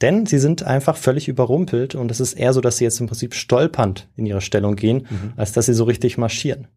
[0.00, 3.06] Denn sie sind einfach völlig überrumpelt und es ist eher so, dass sie jetzt im
[3.06, 5.32] Prinzip stolpernd in ihre Stellung gehen, mhm.
[5.36, 6.68] als dass sie so richtig marschieren.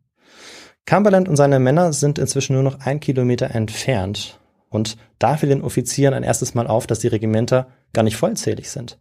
[0.85, 5.61] Cumberland und seine Männer sind inzwischen nur noch ein Kilometer entfernt und da fiel den
[5.61, 8.97] Offizieren ein erstes Mal auf, dass die Regimenter gar nicht vollzählig sind.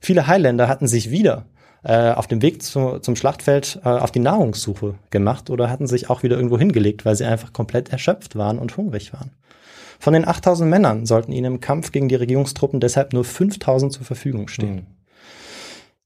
[0.00, 1.46] Viele Highlander hatten sich wieder
[1.82, 6.10] äh, auf dem Weg zu, zum Schlachtfeld äh, auf die Nahrungssuche gemacht oder hatten sich
[6.10, 9.30] auch wieder irgendwo hingelegt, weil sie einfach komplett erschöpft waren und hungrig waren.
[9.98, 14.04] Von den 8000 Männern sollten ihnen im Kampf gegen die Regierungstruppen deshalb nur 5000 zur
[14.04, 14.74] Verfügung stehen.
[14.74, 14.86] Mhm.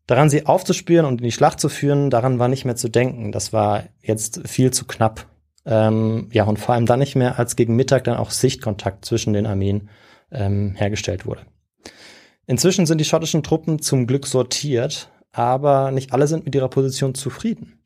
[0.07, 3.31] Daran sie aufzuspüren und in die Schlacht zu führen, daran war nicht mehr zu denken.
[3.31, 5.27] Das war jetzt viel zu knapp.
[5.67, 9.35] Ähm, ja, und vor allem dann nicht mehr, als gegen Mittag dann auch Sichtkontakt zwischen
[9.35, 9.91] den Armeen
[10.33, 11.43] ähm, hergestellt wurde.
[12.47, 17.15] Inzwischen sind die schottischen Truppen zum Glück sortiert, aber nicht alle sind mit ihrer Position
[17.15, 17.78] zufrieden.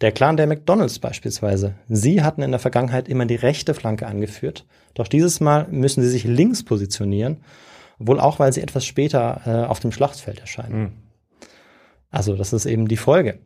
[0.00, 1.76] Der Clan der McDonalds beispielsweise.
[1.88, 6.08] Sie hatten in der Vergangenheit immer die rechte Flanke angeführt, doch dieses Mal müssen sie
[6.08, 7.38] sich links positionieren,
[7.98, 10.80] wohl auch, weil sie etwas später äh, auf dem Schlachtfeld erscheinen.
[10.80, 10.92] Mhm.
[12.10, 13.40] Also das ist eben die Folge.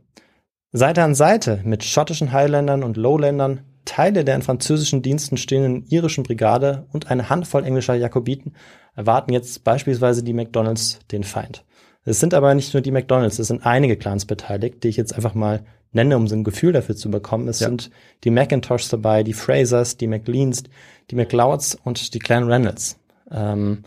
[0.72, 6.24] Seite an Seite mit schottischen Highlandern und Lowlandern, Teile der in französischen Diensten stehenden irischen
[6.24, 8.52] Brigade und eine Handvoll englischer Jakobiten
[8.94, 11.64] erwarten jetzt beispielsweise die McDonalds den Feind.
[12.04, 15.14] Es sind aber nicht nur die McDonalds, es sind einige Clans beteiligt, die ich jetzt
[15.14, 17.48] einfach mal nenne, um so ein Gefühl dafür zu bekommen.
[17.48, 17.68] Es ja.
[17.68, 17.90] sind
[18.24, 20.64] die Macintoshs dabei, die Frasers, die McLeans,
[21.10, 22.98] die McLeods und die Clan Reynolds.
[23.30, 23.84] Ähm,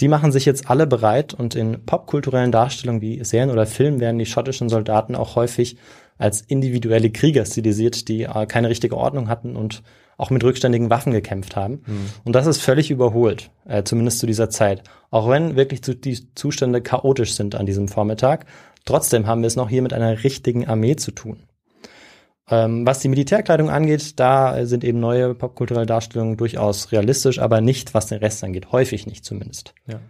[0.00, 4.18] die machen sich jetzt alle bereit und in popkulturellen Darstellungen wie Serien oder Filmen werden
[4.18, 5.76] die schottischen Soldaten auch häufig
[6.18, 9.82] als individuelle Krieger stilisiert, die äh, keine richtige Ordnung hatten und
[10.16, 11.82] auch mit rückständigen Waffen gekämpft haben.
[11.86, 12.10] Mhm.
[12.24, 14.82] Und das ist völlig überholt, äh, zumindest zu dieser Zeit.
[15.10, 18.44] Auch wenn wirklich zu, die Zustände chaotisch sind an diesem Vormittag,
[18.88, 21.42] Trotzdem haben wir es noch hier mit einer richtigen Armee zu tun.
[22.48, 27.92] Ähm, was die Militärkleidung angeht, da sind eben neue popkulturelle Darstellungen durchaus realistisch, aber nicht,
[27.92, 28.72] was den Rest angeht.
[28.72, 29.74] Häufig nicht zumindest.
[29.86, 30.00] Ja.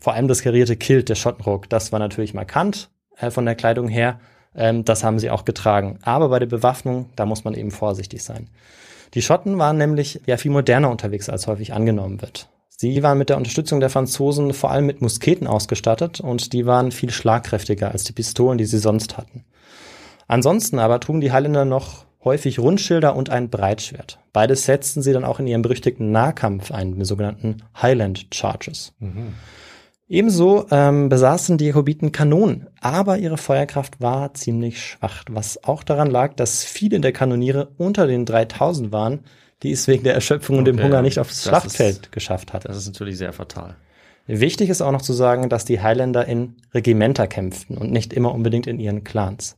[0.00, 2.88] Vor allem das karierte Kilt, der Schottenrock, das war natürlich markant
[3.18, 4.18] äh, von der Kleidung her.
[4.54, 5.98] Ähm, das haben sie auch getragen.
[6.00, 8.48] Aber bei der Bewaffnung, da muss man eben vorsichtig sein.
[9.12, 12.48] Die Schotten waren nämlich ja viel moderner unterwegs, als häufig angenommen wird.
[12.76, 16.92] Sie waren mit der Unterstützung der Franzosen vor allem mit Musketen ausgestattet und die waren
[16.92, 19.44] viel schlagkräftiger als die Pistolen, die sie sonst hatten.
[20.28, 24.18] Ansonsten aber trugen die Highlander noch häufig Rundschilder und ein Breitschwert.
[24.32, 28.92] Beides setzten sie dann auch in ihrem berüchtigten Nahkampf ein, mit sogenannten Highland Charges.
[28.98, 29.34] Mhm.
[30.08, 36.10] Ebenso ähm, besaßen die Jakobiten Kanonen, aber ihre Feuerkraft war ziemlich schwach, was auch daran
[36.10, 39.20] lag, dass viele der Kanoniere unter den 3000 waren,
[39.66, 42.66] die es wegen der Erschöpfung okay, und dem Hunger nicht aufs Schlachtfeld ist, geschafft hat.
[42.66, 43.76] Das ist natürlich sehr fatal.
[44.28, 48.32] Wichtig ist auch noch zu sagen, dass die Highlander in Regimenter kämpften und nicht immer
[48.32, 49.56] unbedingt in ihren Clans.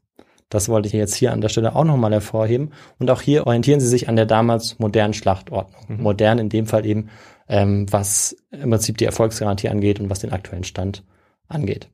[0.48, 2.72] Das wollte ich jetzt hier an der Stelle auch nochmal hervorheben.
[2.98, 5.82] Und auch hier orientieren sie sich an der damals modernen Schlachtordnung.
[5.88, 6.02] Mhm.
[6.02, 7.10] Modern in dem Fall eben,
[7.48, 11.04] ähm, was im Prinzip die Erfolgsgarantie angeht und was den aktuellen Stand
[11.48, 11.88] angeht.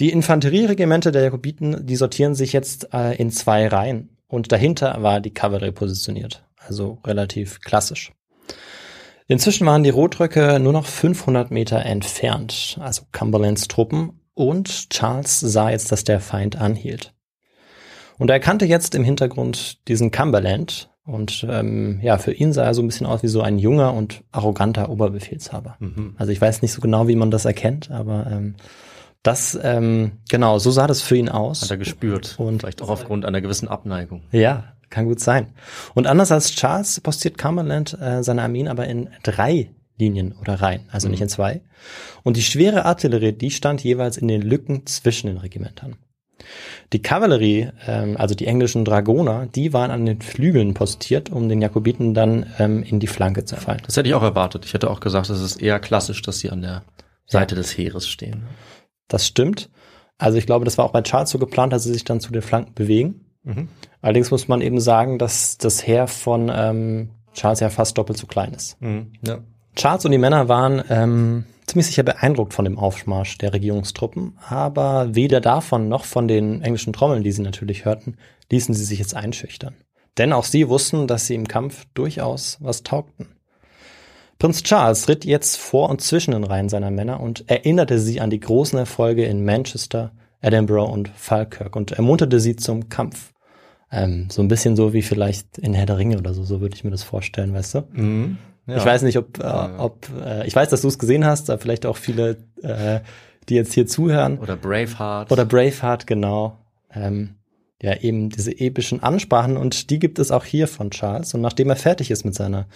[0.00, 4.16] Die Infanterieregimente der Jakobiten, die sortieren sich jetzt äh, in zwei Reihen.
[4.26, 8.12] Und dahinter war die Kavallerie positioniert also relativ klassisch.
[9.26, 15.70] Inzwischen waren die Rotröcke nur noch 500 Meter entfernt, also Cumberlands Truppen, und Charles sah
[15.70, 17.12] jetzt, dass der Feind anhielt.
[18.18, 22.74] Und er erkannte jetzt im Hintergrund diesen Cumberland und ähm, ja, für ihn sah er
[22.74, 25.76] so ein bisschen aus wie so ein junger und arroganter Oberbefehlshaber.
[25.78, 26.14] Mhm.
[26.18, 28.56] Also ich weiß nicht so genau, wie man das erkennt, aber ähm,
[29.22, 31.62] das, ähm, genau, so sah das für ihn aus.
[31.62, 32.36] Hat er gespürt.
[32.38, 34.22] Und vielleicht auch aufgrund einer gewissen Abneigung.
[34.32, 35.52] Ja, kann gut sein.
[35.94, 40.82] Und anders als Charles postiert Cumberland äh, seine Armeen aber in drei Linien oder Reihen,
[40.90, 41.60] also nicht in zwei.
[42.22, 45.96] Und die schwere Artillerie, die stand jeweils in den Lücken zwischen den Regimentern.
[46.92, 51.60] Die Kavallerie, ähm, also die englischen Dragoner, die waren an den Flügeln postiert, um den
[51.60, 53.82] Jakobiten dann ähm, in die Flanke zu fallen.
[53.84, 54.64] Das hätte ich auch erwartet.
[54.64, 56.84] Ich hätte auch gesagt, es ist eher klassisch, dass sie an der
[57.26, 58.44] Seite des Heeres stehen.
[59.08, 59.68] Das stimmt.
[60.16, 62.32] Also ich glaube, das war auch bei Charles so geplant, dass sie sich dann zu
[62.32, 63.26] den Flanken bewegen.
[64.00, 68.26] Allerdings muss man eben sagen, dass das Heer von ähm, Charles ja fast doppelt so
[68.26, 68.76] klein ist.
[69.26, 69.38] Ja.
[69.74, 75.14] Charles und die Männer waren ähm, ziemlich sicher beeindruckt von dem Aufmarsch der Regierungstruppen, aber
[75.14, 78.16] weder davon noch von den englischen Trommeln, die sie natürlich hörten,
[78.50, 79.74] ließen sie sich jetzt einschüchtern.
[80.16, 83.28] Denn auch sie wussten, dass sie im Kampf durchaus was taugten.
[84.38, 88.30] Prinz Charles ritt jetzt vor und zwischen den Reihen seiner Männer und erinnerte sie an
[88.30, 93.32] die großen Erfolge in Manchester, Edinburgh und Falkirk und ermunterte sie zum Kampf.
[93.90, 96.74] Ähm, so ein bisschen so wie vielleicht in Herr der Ringe oder so, so würde
[96.74, 97.84] ich mir das vorstellen, weißt du?
[98.66, 98.76] Ja.
[98.76, 101.56] Ich weiß nicht, ob, äh, ob äh, ich weiß, dass du es gesehen hast, da
[101.56, 103.00] vielleicht auch viele, äh,
[103.48, 104.38] die jetzt hier zuhören.
[104.38, 105.32] Oder Braveheart.
[105.32, 106.58] Oder Braveheart, genau.
[106.92, 107.36] Ähm,
[107.80, 111.32] ja, eben diese epischen Ansprachen und die gibt es auch hier von Charles.
[111.32, 112.66] Und nachdem er fertig ist mit seiner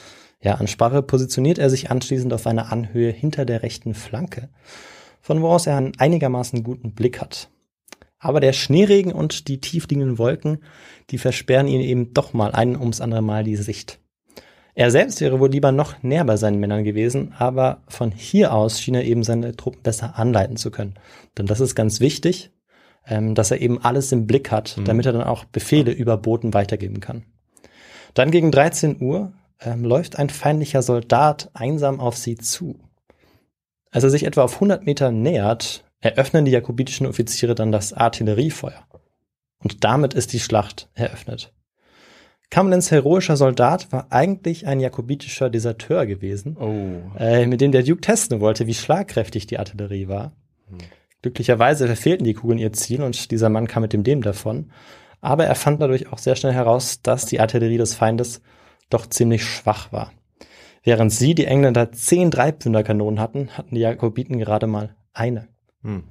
[0.40, 4.48] ja, Ansprache, positioniert er sich anschließend auf einer Anhöhe hinter der rechten Flanke,
[5.20, 7.50] von wo aus er einen einigermaßen guten Blick hat.
[8.23, 10.62] Aber der Schneeregen und die tiefliegenden Wolken,
[11.11, 13.99] die versperren ihn eben doch mal ein ums andere Mal die Sicht.
[14.75, 18.81] Er selbst wäre wohl lieber noch näher bei seinen Männern gewesen, aber von hier aus
[18.81, 20.95] schien er eben seine Truppen besser anleiten zu können.
[21.37, 22.53] Denn das ist ganz wichtig,
[23.09, 26.55] ähm, dass er eben alles im Blick hat, damit er dann auch Befehle über Boten
[26.55, 27.25] weitergeben kann.
[28.14, 32.79] Dann gegen 13 Uhr ähm, läuft ein feindlicher Soldat einsam auf sie zu.
[33.91, 38.86] Als er sich etwa auf 100 Meter nähert, eröffnen die jakobitischen Offiziere dann das Artilleriefeuer.
[39.59, 41.53] Und damit ist die Schlacht eröffnet.
[42.50, 47.16] Cumberlands heroischer Soldat war eigentlich ein jakobitischer Deserteur gewesen, Oh.
[47.18, 50.32] äh, mit dem der Duke testen wollte, wie schlagkräftig die Artillerie war.
[51.22, 54.70] Glücklicherweise verfehlten die Kugeln ihr Ziel und dieser Mann kam mit dem Dem davon.
[55.20, 58.42] Aber er fand dadurch auch sehr schnell heraus, dass die Artillerie des Feindes
[58.90, 60.12] doch ziemlich schwach war.
[60.82, 65.46] Während sie, die Engländer, zehn Dreipfünderkanonen hatten, hatten die Jakobiten gerade mal eine.
[65.83, 66.05] Hm.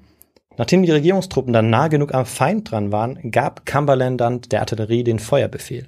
[0.57, 5.03] Nachdem die Regierungstruppen dann nah genug am Feind dran waren, gab Cumberland dann der Artillerie
[5.03, 5.87] den Feuerbefehl.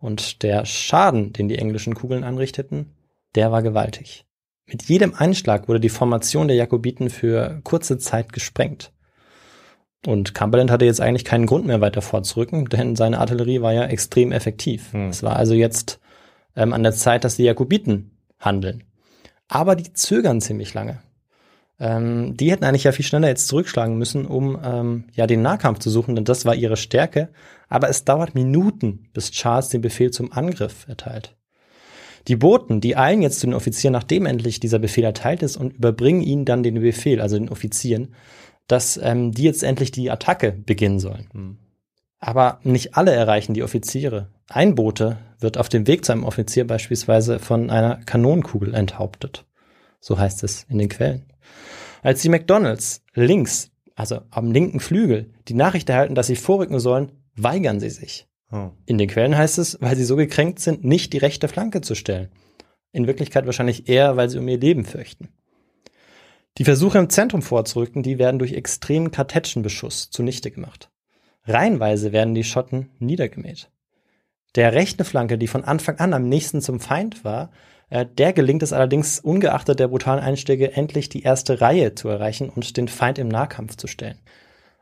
[0.00, 2.94] Und der Schaden, den die englischen Kugeln anrichteten,
[3.34, 4.24] der war gewaltig.
[4.66, 8.92] Mit jedem Einschlag wurde die Formation der Jakobiten für kurze Zeit gesprengt.
[10.06, 13.84] Und Cumberland hatte jetzt eigentlich keinen Grund mehr weiter vorzurücken, denn seine Artillerie war ja
[13.84, 14.94] extrem effektiv.
[14.94, 15.98] Es war also jetzt
[16.54, 18.84] ähm, an der Zeit, dass die Jakobiten handeln.
[19.48, 20.98] Aber die zögern ziemlich lange.
[21.80, 25.78] Ähm, die hätten eigentlich ja viel schneller jetzt zurückschlagen müssen, um ähm, ja den Nahkampf
[25.78, 27.28] zu suchen, denn das war ihre Stärke.
[27.68, 31.36] Aber es dauert Minuten, bis Charles den Befehl zum Angriff erteilt.
[32.26, 35.74] Die Boten, die eilen jetzt zu den Offizieren, nachdem endlich dieser Befehl erteilt ist, und
[35.74, 38.14] überbringen ihnen dann den Befehl, also den Offizieren,
[38.66, 41.28] dass ähm, die jetzt endlich die Attacke beginnen sollen.
[42.20, 44.28] Aber nicht alle erreichen die Offiziere.
[44.48, 49.46] Ein Bote wird auf dem Weg zu einem Offizier beispielsweise von einer Kanonenkugel enthauptet.
[50.00, 51.26] So heißt es in den Quellen.
[52.02, 57.12] Als die McDonalds links, also am linken Flügel, die Nachricht erhalten, dass sie vorrücken sollen,
[57.34, 58.26] weigern sie sich.
[58.50, 58.70] Oh.
[58.86, 61.94] In den Quellen heißt es, weil sie so gekränkt sind, nicht die rechte Flanke zu
[61.94, 62.28] stellen.
[62.92, 65.28] In Wirklichkeit wahrscheinlich eher, weil sie um ihr Leben fürchten.
[66.56, 70.90] Die Versuche im Zentrum vorzurücken, die werden durch extremen Kartätschenbeschuss zunichte gemacht.
[71.44, 73.70] Reihenweise werden die Schotten niedergemäht.
[74.54, 77.50] Der rechte Flanke, die von Anfang an am nächsten zum Feind war,
[77.90, 82.76] der gelingt es allerdings ungeachtet der brutalen Einschläge endlich die erste Reihe zu erreichen und
[82.76, 84.18] den Feind im Nahkampf zu stellen.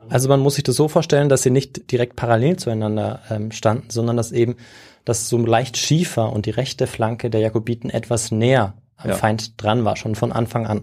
[0.08, 3.90] Also man muss sich das so vorstellen, dass sie nicht direkt parallel zueinander ähm, standen,
[3.90, 4.56] sondern dass eben
[5.04, 9.16] das so leicht schief war und die rechte Flanke der Jakobiten etwas näher am Ja.
[9.16, 10.82] Feind dran war, schon von Anfang an.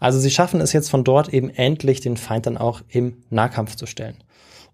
[0.00, 3.74] Also sie schaffen es jetzt von dort eben endlich, den Feind dann auch im Nahkampf
[3.74, 4.16] zu stellen.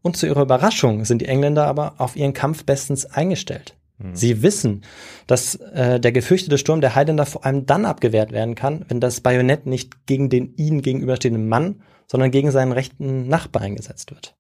[0.03, 3.75] Und zu ihrer Überraschung sind die Engländer aber auf ihren Kampf bestens eingestellt.
[4.13, 4.83] Sie wissen,
[5.27, 9.21] dass äh, der gefürchtete Sturm der Highlander vor allem dann abgewehrt werden kann, wenn das
[9.21, 14.35] Bajonett nicht gegen den ihnen gegenüberstehenden Mann, sondern gegen seinen rechten Nachbar eingesetzt wird.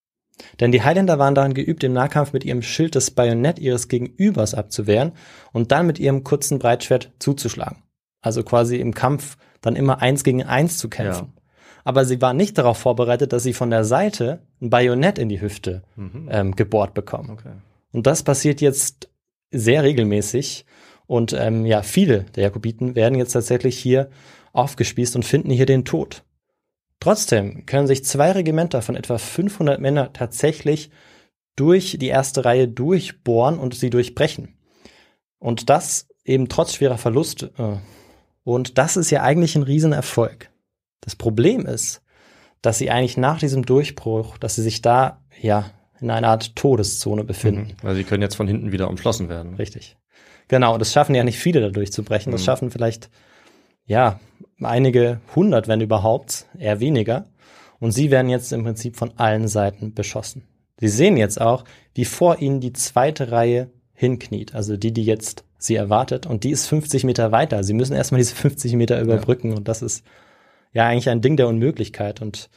[0.58, 4.54] Denn die Highlander waren daran geübt, im Nahkampf mit ihrem Schild das Bajonett ihres Gegenübers
[4.54, 5.12] abzuwehren
[5.52, 7.84] und dann mit ihrem kurzen Breitschwert zuzuschlagen.
[8.20, 11.34] Also quasi im Kampf dann immer eins gegen eins zu kämpfen.
[11.84, 15.40] Aber sie waren nicht darauf vorbereitet, dass sie von der Seite ein Bajonett in die
[15.40, 15.82] Hüfte
[16.28, 17.30] ähm, gebohrt bekommen.
[17.30, 17.52] Okay.
[17.92, 19.08] Und das passiert jetzt
[19.54, 20.66] sehr regelmäßig.
[21.06, 24.10] Und ähm, ja, viele der Jakobiten werden jetzt tatsächlich hier
[24.52, 26.24] aufgespießt und finden hier den Tod.
[27.00, 30.90] Trotzdem können sich zwei Regimenter von etwa 500 Männern tatsächlich
[31.56, 34.56] durch die erste Reihe durchbohren und sie durchbrechen.
[35.38, 37.52] Und das eben trotz schwerer Verluste.
[37.58, 37.76] Äh,
[38.44, 40.50] und das ist ja eigentlich ein Riesenerfolg.
[41.00, 42.02] Das Problem ist,
[42.62, 45.70] dass sie eigentlich nach diesem Durchbruch, dass sie sich da ja
[46.04, 47.72] in einer Art Todeszone befinden.
[47.72, 47.76] Mhm.
[47.82, 49.54] Weil sie können jetzt von hinten wieder umschlossen werden.
[49.54, 49.96] Richtig.
[50.48, 52.30] Genau, und das schaffen ja nicht viele da durchzubrechen.
[52.30, 52.44] Das Mhm.
[52.44, 53.10] schaffen vielleicht,
[53.86, 54.20] ja,
[54.62, 57.26] einige hundert, wenn überhaupt, eher weniger.
[57.80, 60.42] Und sie werden jetzt im Prinzip von allen Seiten beschossen.
[60.78, 65.44] Sie sehen jetzt auch, wie vor ihnen die zweite Reihe hinkniet, also die, die jetzt
[65.58, 66.26] sie erwartet.
[66.26, 67.64] Und die ist 50 Meter weiter.
[67.64, 69.52] Sie müssen erstmal diese 50 Meter überbrücken.
[69.54, 70.04] Und das ist
[70.72, 72.20] ja eigentlich ein Ding der Unmöglichkeit.
[72.20, 72.50] Und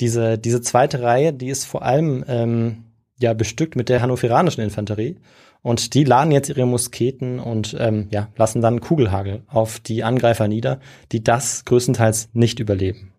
[0.00, 2.84] diese, diese zweite Reihe, die ist vor allem ähm,
[3.18, 5.16] ja bestückt mit der hannoveranischen Infanterie.
[5.60, 10.46] Und die laden jetzt ihre Musketen und ähm, ja, lassen dann Kugelhagel auf die Angreifer
[10.46, 10.78] nieder,
[11.10, 13.12] die das größtenteils nicht überleben.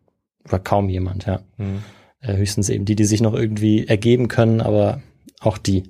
[0.46, 1.42] Oder kaum jemand, ja.
[1.58, 1.84] Mhm.
[2.22, 5.02] Äh, höchstens eben die, die sich noch irgendwie ergeben können, aber
[5.42, 5.84] auch die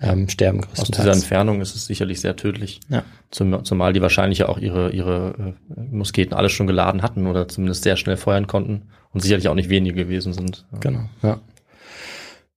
[0.00, 1.16] ähm, sterben Aus dieser größtenteils.
[1.18, 2.80] Entfernung ist es sicherlich sehr tödlich.
[2.88, 3.04] Ja.
[3.30, 7.48] Zum, zumal die wahrscheinlich ja auch ihre, ihre äh, Musketen alle schon geladen hatten oder
[7.48, 10.66] zumindest sehr schnell feuern konnten und sicherlich auch nicht wenige gewesen sind.
[10.80, 11.40] Genau, ja.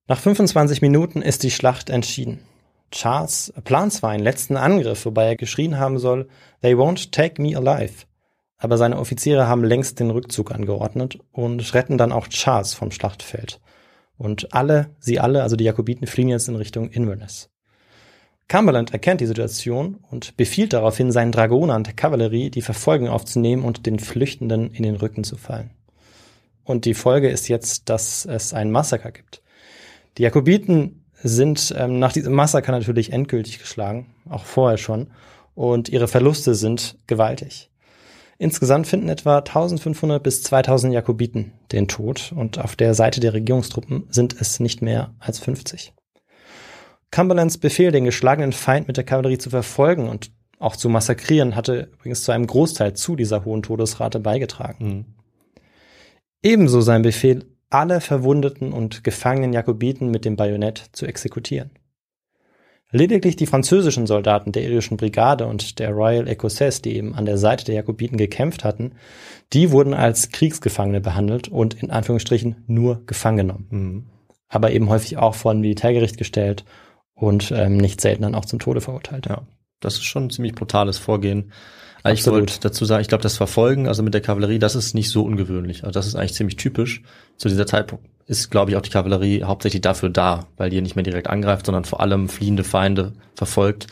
[0.07, 2.39] Nach 25 Minuten ist die Schlacht entschieden.
[2.91, 6.29] Charles plant zwar einen letzten Angriff, wobei er geschrien haben soll,
[6.61, 8.05] They won't take me alive.
[8.57, 13.59] Aber seine Offiziere haben längst den Rückzug angeordnet und retten dann auch Charles vom Schlachtfeld.
[14.18, 17.49] Und alle, sie alle, also die Jakobiten, fliehen jetzt in Richtung Inverness.
[18.47, 23.86] Cumberland erkennt die Situation und befiehlt daraufhin seinen Dragonern der Kavallerie, die Verfolgung aufzunehmen und
[23.86, 25.72] den Flüchtenden in den Rücken zu fallen.
[26.63, 29.41] Und die Folge ist jetzt, dass es ein Massaker gibt.
[30.18, 35.11] Die Jakobiten sind ähm, nach diesem Massaker natürlich endgültig geschlagen, auch vorher schon,
[35.55, 37.70] und ihre Verluste sind gewaltig.
[38.39, 44.05] Insgesamt finden etwa 1500 bis 2000 Jakobiten den Tod und auf der Seite der Regierungstruppen
[44.09, 45.93] sind es nicht mehr als 50.
[47.09, 51.89] Cumberlands Befehl, den geschlagenen Feind mit der Kavallerie zu verfolgen und auch zu massakrieren, hatte
[51.93, 54.85] übrigens zu einem Großteil zu dieser hohen Todesrate beigetragen.
[54.85, 55.05] Mhm.
[56.43, 61.71] Ebenso sein Befehl, alle verwundeten und gefangenen Jakobiten mit dem Bajonett zu exekutieren.
[62.91, 67.38] Lediglich die französischen Soldaten der irischen Brigade und der Royal Écossaise, die eben an der
[67.38, 68.93] Seite der Jakobiten gekämpft hatten,
[69.51, 73.67] die wurden als Kriegsgefangene behandelt und in Anführungsstrichen nur gefangen genommen.
[73.69, 74.05] Mhm.
[74.47, 76.63] Aber eben häufig auch vor ein Militärgericht gestellt
[77.13, 79.25] und ähm, nicht selten dann auch zum Tode verurteilt.
[79.27, 79.41] Ja,
[79.81, 81.51] das ist schon ein ziemlich brutales Vorgehen.
[82.08, 82.39] Aber Ich Absolut.
[82.39, 85.24] wollte dazu sagen, ich glaube, das Verfolgen, also mit der Kavallerie, das ist nicht so
[85.24, 85.84] ungewöhnlich.
[85.84, 87.01] Also das ist eigentlich ziemlich typisch.
[87.36, 90.95] Zu dieser Zeitpunkt ist, glaube ich, auch die Kavallerie hauptsächlich dafür da, weil die nicht
[90.95, 93.88] mehr direkt angreift, sondern vor allem fliehende Feinde verfolgt.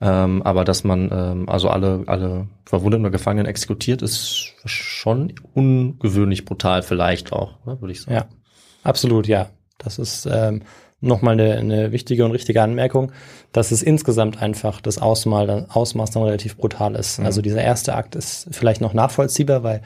[0.00, 6.44] Ähm, aber dass man ähm, also alle, alle Verwundeten oder Gefangenen exekutiert, ist schon ungewöhnlich
[6.44, 8.14] brutal vielleicht auch, ne, würde ich sagen.
[8.14, 8.26] Ja,
[8.82, 9.48] absolut, ja.
[9.78, 10.62] Das ist ähm,
[11.00, 13.12] nochmal eine, eine wichtige und richtige Anmerkung,
[13.52, 17.18] dass es insgesamt einfach das Ausmaß dann, Ausmaß dann relativ brutal ist.
[17.18, 17.26] Mhm.
[17.26, 19.82] Also dieser erste Akt ist vielleicht noch nachvollziehbar, weil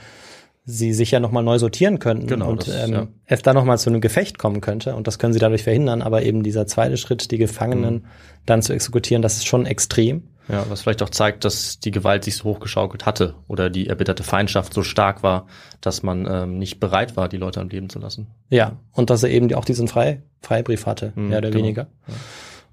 [0.64, 3.08] sie sich ja nochmal neu sortieren könnten Genau, und das, ähm, ja.
[3.26, 6.22] es da nochmal zu einem Gefecht kommen könnte und das können sie dadurch verhindern, aber
[6.22, 8.04] eben dieser zweite Schritt, die Gefangenen Mhm.
[8.46, 10.22] dann zu exekutieren, das ist schon extrem.
[10.50, 14.22] Ja, was vielleicht auch zeigt, dass die Gewalt sich so hochgeschaukelt hatte oder die erbitterte
[14.22, 15.46] Feindschaft so stark war,
[15.80, 18.28] dass man ähm, nicht bereit war, die Leute am Leben zu lassen.
[18.48, 21.64] Ja, und dass er eben auch diesen Frei, Freibrief hatte, Mhm, mehr oder genau.
[21.64, 21.86] weniger.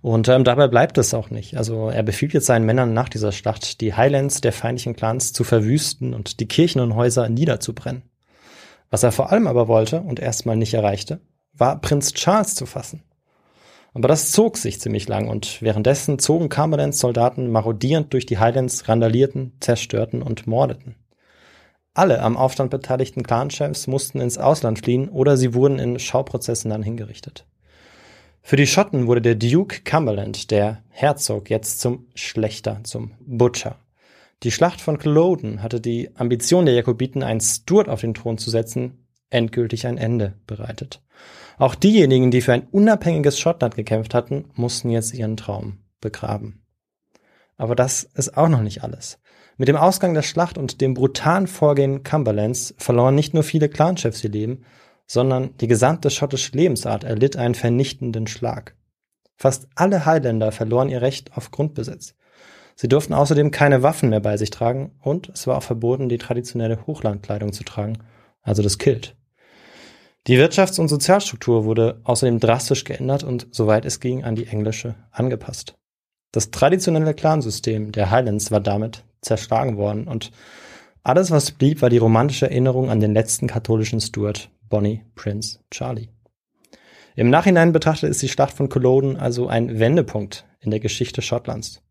[0.02, 1.58] Und ähm, dabei bleibt es auch nicht.
[1.58, 5.44] Also er befiehlt jetzt seinen Männern nach dieser Schlacht, die Highlands der feindlichen Clans zu
[5.44, 8.04] verwüsten und die Kirchen und Häuser niederzubrennen.
[8.90, 11.20] Was er vor allem aber wollte und erstmal nicht erreichte,
[11.54, 13.04] war Prinz Charles zu fassen.
[13.98, 18.88] Aber das zog sich ziemlich lang und währenddessen zogen Cumberlands Soldaten marodierend durch die Highlands,
[18.88, 20.94] randalierten, zerstörten und mordeten.
[21.96, 26.84] Alle am Aufstand beteiligten Clanchefs mussten ins Ausland fliehen oder sie wurden in Schauprozessen dann
[26.84, 27.48] hingerichtet.
[28.44, 33.78] Für die Schotten wurde der Duke Cumberland, der Herzog, jetzt zum Schlechter, zum Butcher.
[34.44, 38.52] Die Schlacht von Culloden hatte die Ambition der Jakobiten, einen Stuart auf den Thron zu
[38.52, 41.02] setzen, endgültig ein Ende bereitet.
[41.58, 46.64] Auch diejenigen, die für ein unabhängiges Schottland gekämpft hatten, mussten jetzt ihren Traum begraben.
[47.58, 49.20] Aber das ist auch noch nicht alles.
[49.58, 54.24] Mit dem Ausgang der Schlacht und dem brutalen Vorgehen Cumberlands verloren nicht nur viele Clanchefs
[54.24, 54.66] ihr Leben,
[55.08, 58.76] sondern die gesamte schottische Lebensart erlitt einen vernichtenden Schlag.
[59.36, 62.14] Fast alle Highlander verloren ihr Recht auf Grundbesitz.
[62.76, 66.20] Sie durften außerdem keine Waffen mehr bei sich tragen und es war auch verboten, die
[66.20, 67.98] traditionelle Hochlandkleidung zu tragen,
[68.44, 69.16] also das Kilt.
[70.26, 74.96] Die Wirtschafts- und Sozialstruktur wurde außerdem drastisch geändert und, soweit es ging, an die englische
[75.12, 75.76] angepasst.
[76.32, 80.32] Das traditionelle Clansystem der Highlands war damit zerschlagen worden und
[81.04, 86.10] alles, was blieb, war die romantische Erinnerung an den letzten katholischen Stuart, Bonnie Prince Charlie.
[87.16, 91.82] Im Nachhinein betrachtet ist die Schlacht von Culloden also ein Wendepunkt in der Geschichte Schottlands.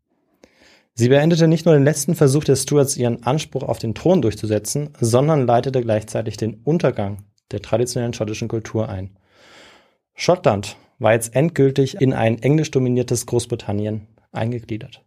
[0.93, 4.91] Sie beendete nicht nur den letzten Versuch der Stuarts, ihren Anspruch auf den Thron durchzusetzen,
[4.99, 9.17] sondern leitete gleichzeitig den Untergang der traditionellen schottischen Kultur ein.
[10.13, 15.03] Schottland war jetzt endgültig in ein englisch dominiertes Großbritannien eingegliedert.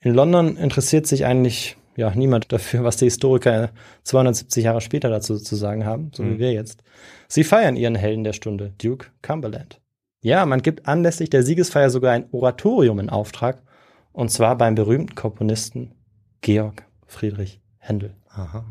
[0.00, 3.70] In London interessiert sich eigentlich ja niemand dafür, was die Historiker
[4.04, 6.34] 270 Jahre später dazu zu sagen haben, so mhm.
[6.34, 6.82] wie wir jetzt.
[7.28, 9.80] Sie feiern ihren Helden der Stunde, Duke Cumberland.
[10.20, 13.62] Ja, man gibt anlässlich der Siegesfeier sogar ein Oratorium in Auftrag
[14.12, 15.94] und zwar beim berühmten Komponisten
[16.40, 18.14] Georg Friedrich Händel.
[18.28, 18.64] Aha.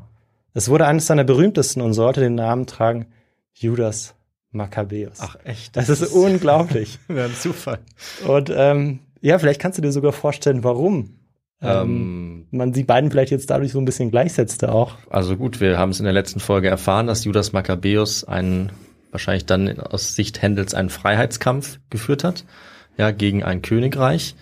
[0.56, 3.08] Es wurde eines seiner berühmtesten und sollte den Namen tragen
[3.54, 4.16] Judas
[4.52, 5.18] Maccabäus.
[5.20, 5.76] Ach echt?
[5.76, 6.98] Das, das ist, ist unglaublich.
[7.10, 7.80] ja, ein Zufall.
[8.26, 11.20] Und ähm, ja, vielleicht kannst du dir sogar vorstellen, warum
[11.62, 14.96] ähm, ähm, man die beiden vielleicht jetzt dadurch so ein bisschen gleichsetzte auch.
[15.10, 18.72] Also gut, wir haben es in der letzten Folge erfahren, dass Judas Maccabäus einen
[19.12, 22.46] wahrscheinlich dann aus Sicht Händels einen Freiheitskampf geführt hat,
[22.98, 24.36] ja, gegen ein Königreich.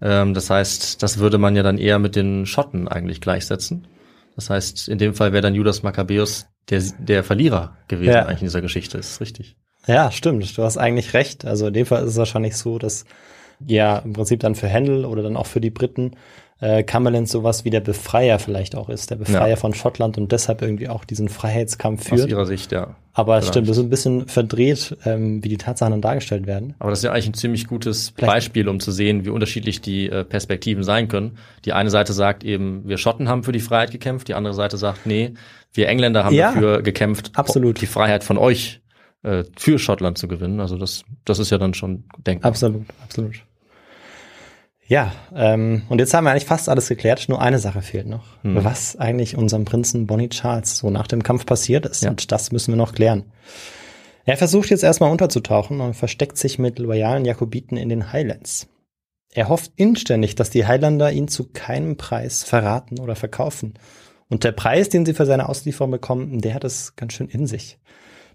[0.00, 3.86] Ähm, das heißt, das würde man ja dann eher mit den Schotten eigentlich gleichsetzen.
[4.36, 8.26] Das heißt, in dem Fall wäre dann Judas Maccabäus der, der Verlierer gewesen ja.
[8.26, 8.98] eigentlich in dieser Geschichte.
[8.98, 9.56] ist richtig.
[9.86, 10.56] Ja, stimmt.
[10.56, 11.44] Du hast eigentlich recht.
[11.44, 13.04] Also in dem Fall ist es wahrscheinlich so, dass
[13.66, 16.12] ja im Prinzip dann für Händel oder dann auch für die Briten
[16.62, 19.56] äh, Cumberland sowas wie der Befreier vielleicht auch ist, der Befreier ja.
[19.56, 22.22] von Schottland und deshalb irgendwie auch diesen Freiheitskampf führt.
[22.22, 22.94] Aus ihrer Sicht, ja.
[23.14, 26.74] Aber es stimmt, das ist ein bisschen verdreht, ähm, wie die Tatsachen dann dargestellt werden.
[26.78, 28.32] Aber das ist ja eigentlich ein ziemlich gutes vielleicht.
[28.32, 31.36] Beispiel, um zu sehen, wie unterschiedlich die äh, Perspektiven sein können.
[31.64, 34.78] Die eine Seite sagt eben, wir Schotten haben für die Freiheit gekämpft, die andere Seite
[34.78, 35.34] sagt, nee,
[35.74, 37.80] wir Engländer haben ja, dafür gekämpft, absolut.
[37.80, 38.80] die Freiheit von euch
[39.24, 40.60] äh, für Schottland zu gewinnen.
[40.60, 42.50] Also das, das ist ja dann schon denkbar.
[42.50, 43.42] Absolut, absolut.
[44.86, 48.24] Ja, ähm, und jetzt haben wir eigentlich fast alles geklärt, nur eine Sache fehlt noch.
[48.42, 48.64] Hm.
[48.64, 52.02] Was eigentlich unserem Prinzen Bonnie Charles so nach dem Kampf passiert ist.
[52.02, 52.10] Ja.
[52.10, 53.24] Und das müssen wir noch klären.
[54.24, 58.68] Er versucht jetzt erstmal unterzutauchen und versteckt sich mit loyalen Jakobiten in den Highlands.
[59.34, 63.74] Er hofft inständig, dass die Highlander ihn zu keinem Preis verraten oder verkaufen.
[64.28, 67.46] Und der Preis, den sie für seine Auslieferung bekommen, der hat es ganz schön in
[67.46, 67.78] sich.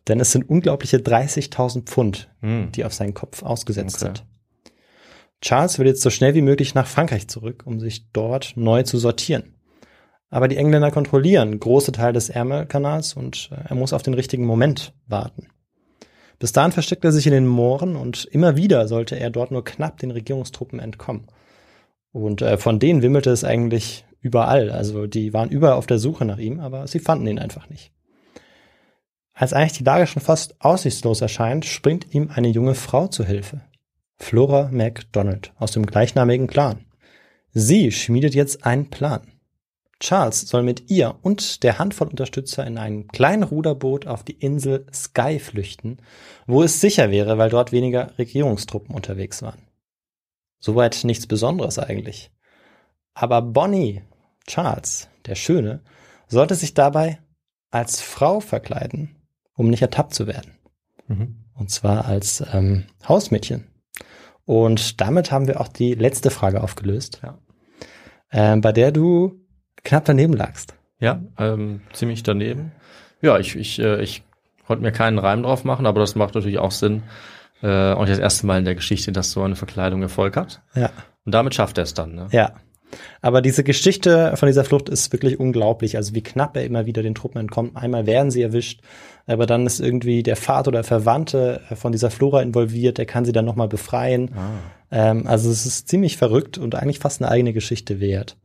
[0.08, 2.72] Denn es sind unglaubliche 30.000 Pfund, hm.
[2.72, 4.06] die auf seinen Kopf ausgesetzt okay.
[4.06, 4.26] sind.
[5.42, 8.98] Charles will jetzt so schnell wie möglich nach Frankreich zurück, um sich dort neu zu
[8.98, 9.56] sortieren.
[10.30, 14.46] Aber die Engländer kontrollieren große Teile des Ärmelkanals und äh, er muss auf den richtigen
[14.46, 15.48] Moment warten.
[16.40, 19.64] Bis dahin versteckt er sich in den Mooren und immer wieder sollte er dort nur
[19.64, 21.28] knapp den Regierungstruppen entkommen.
[22.12, 24.72] Und äh, von denen wimmelte es eigentlich überall.
[24.72, 27.92] Also die waren überall auf der Suche nach ihm, aber sie fanden ihn einfach nicht.
[29.34, 33.62] Als eigentlich die Lage schon fast aussichtslos erscheint, springt ihm eine junge Frau zu Hilfe.
[34.20, 36.86] Flora MacDonald aus dem gleichnamigen Clan.
[37.52, 39.22] Sie schmiedet jetzt einen Plan.
[40.00, 44.86] Charles soll mit ihr und der Handvoll Unterstützer in einem kleinen Ruderboot auf die Insel
[44.94, 45.98] Skye flüchten,
[46.46, 49.62] wo es sicher wäre, weil dort weniger Regierungstruppen unterwegs waren.
[50.60, 52.32] Soweit nichts Besonderes eigentlich.
[53.14, 54.04] Aber Bonnie,
[54.46, 55.82] Charles, der Schöne,
[56.28, 57.20] sollte sich dabei
[57.72, 59.16] als Frau verkleiden,
[59.56, 60.58] um nicht ertappt zu werden.
[61.08, 61.46] Mhm.
[61.56, 63.68] Und zwar als ähm, Hausmädchen.
[64.48, 67.38] Und damit haben wir auch die letzte Frage aufgelöst, ja.
[68.32, 69.42] ähm, bei der du
[69.84, 70.74] knapp daneben lagst.
[71.00, 72.72] Ja, ähm, ziemlich daneben.
[73.22, 74.24] Ja, ich, ich, äh, ich
[74.66, 77.04] konnte mir keinen Reim drauf machen, aber das macht natürlich auch Sinn.
[77.62, 80.62] Äh, und das erste Mal in der Geschichte, dass so eine Verkleidung Erfolg hat.
[80.76, 80.92] Ja.
[81.26, 82.16] Und damit schafft er es dann.
[82.16, 82.30] Ne?
[82.32, 82.54] Ja.
[83.22, 85.98] Aber diese Geschichte von dieser Flucht ist wirklich unglaublich.
[85.98, 87.76] Also wie knapp er immer wieder den Truppen entkommt.
[87.76, 88.82] Einmal werden sie erwischt,
[89.26, 93.34] aber dann ist irgendwie der Vater oder Verwandte von dieser Flora involviert, der kann sie
[93.34, 94.32] dann nochmal befreien.
[94.36, 94.50] Ah.
[94.92, 98.38] Ähm, also es ist ziemlich verrückt und eigentlich fast eine eigene Geschichte wert.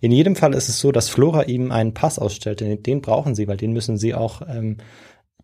[0.00, 2.60] In jedem Fall ist es so, dass Flora ihm einen Pass ausstellt.
[2.60, 4.78] Den, den brauchen sie, weil den müssen sie auch ähm,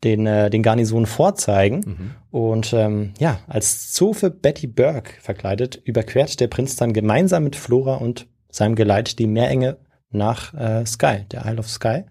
[0.05, 1.81] den, äh, den Garnison vorzeigen.
[1.85, 2.11] Mhm.
[2.31, 7.97] Und ähm, ja, als Zofe Betty Burke verkleidet, überquert der Prinz dann gemeinsam mit Flora
[7.97, 9.79] und seinem Geleit die Meerenge
[10.11, 12.05] nach äh, Skye, der Isle of Skye,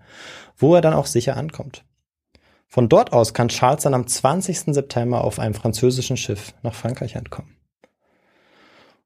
[0.58, 1.86] wo er dann auch sicher ankommt.
[2.68, 4.74] Von dort aus kann Charles dann am 20.
[4.74, 7.56] September auf einem französischen Schiff nach Frankreich entkommen.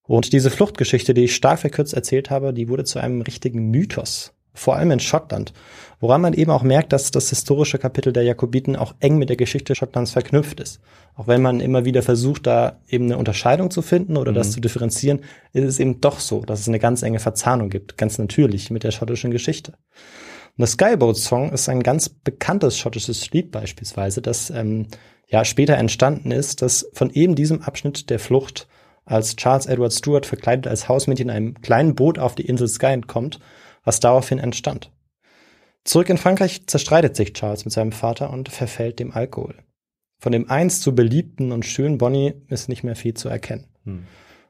[0.03, 4.33] Und diese Fluchtgeschichte, die ich stark verkürzt erzählt habe, die wurde zu einem richtigen Mythos,
[4.57, 5.53] vor allem in Schottland,
[5.99, 9.37] woran man eben auch merkt, dass das historische Kapitel der Jakobiten auch eng mit der
[9.37, 10.79] Geschichte Schottlands verknüpft ist.
[11.15, 14.35] Auch wenn man immer wieder versucht, da eben eine Unterscheidung zu finden oder mhm.
[14.35, 15.21] das zu differenzieren,
[15.53, 18.83] ist es eben doch so, dass es eine ganz enge Verzahnung gibt, ganz natürlich mit
[18.83, 19.73] der schottischen Geschichte.
[20.57, 24.87] Und der Skyboat Song ist ein ganz bekanntes schottisches Lied beispielsweise, das ähm,
[25.27, 28.67] ja später entstanden ist, das von eben diesem Abschnitt der Flucht
[29.05, 32.91] als Charles Edward Stewart verkleidet als Hausmädchen in einem kleinen Boot auf die Insel Skye
[32.91, 33.39] entkommt,
[33.87, 34.91] was daraufhin entstand.
[35.85, 39.55] Zurück in Frankreich zerstreitet sich Charles mit seinem Vater und verfällt dem Alkohol.
[40.19, 43.67] Von dem einst so beliebten und schönen Bonnie ist nicht mehr viel zu erkennen.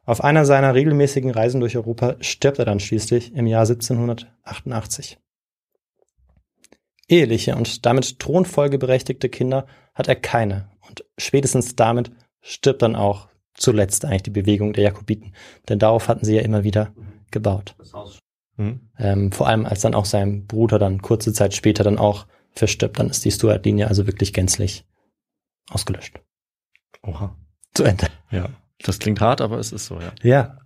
[0.06, 5.20] Auf einer seiner regelmäßigen Reisen durch Europa stirbt er dann schließlich im Jahr 1788.
[7.08, 10.72] Eheliche und damit thronfolgeberechtigte Kinder hat er keine.
[10.88, 12.12] Und spätestens damit
[12.42, 15.34] stirbt dann auch zuletzt eigentlich die Bewegung der Jakobiten.
[15.70, 16.94] Denn darauf hatten sie ja immer wieder
[17.30, 17.76] gebaut.
[18.58, 18.82] Hm?
[18.98, 23.00] Ähm, vor allem als dann auch sein Bruder dann kurze Zeit später dann auch verstirbt,
[23.00, 24.86] dann ist die Stuart-Linie also wirklich gänzlich
[25.70, 26.20] ausgelöscht.
[27.04, 27.36] Oha.
[27.74, 28.08] Zu Ende.
[28.32, 28.50] Ja.
[28.84, 30.12] Das klingt hart, aber es ist so, ja.
[30.24, 30.58] Ja.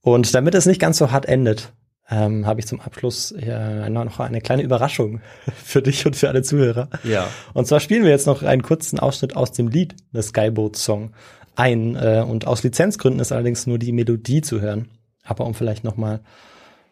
[0.00, 1.72] Und damit es nicht ganz so hart endet,
[2.08, 5.20] ähm, habe ich zum Abschluss äh, noch eine kleine Überraschung
[5.64, 6.88] für dich und für alle Zuhörer.
[7.04, 7.28] Ja.
[7.54, 11.12] Und zwar spielen wir jetzt noch einen kurzen Ausschnitt aus dem Lied des Skyboat Song
[11.54, 11.96] ein.
[11.96, 14.88] Äh, und aus Lizenzgründen ist allerdings nur die Melodie zu hören.
[15.22, 16.20] Aber um vielleicht noch mal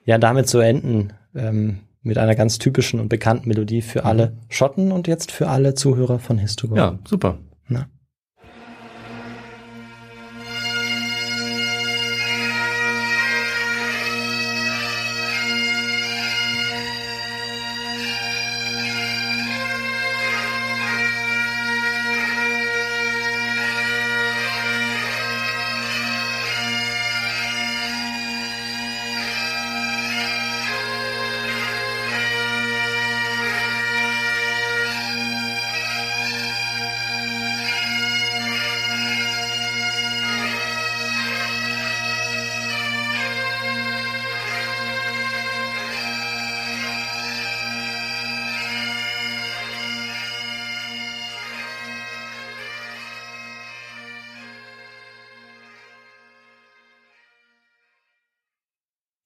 [0.09, 4.91] ja damit zu enden ähm, mit einer ganz typischen und bekannten Melodie für alle Schotten
[4.91, 6.77] und jetzt für alle Zuhörer von Histogo.
[6.77, 7.37] Ja, super.
[7.69, 7.89] Na?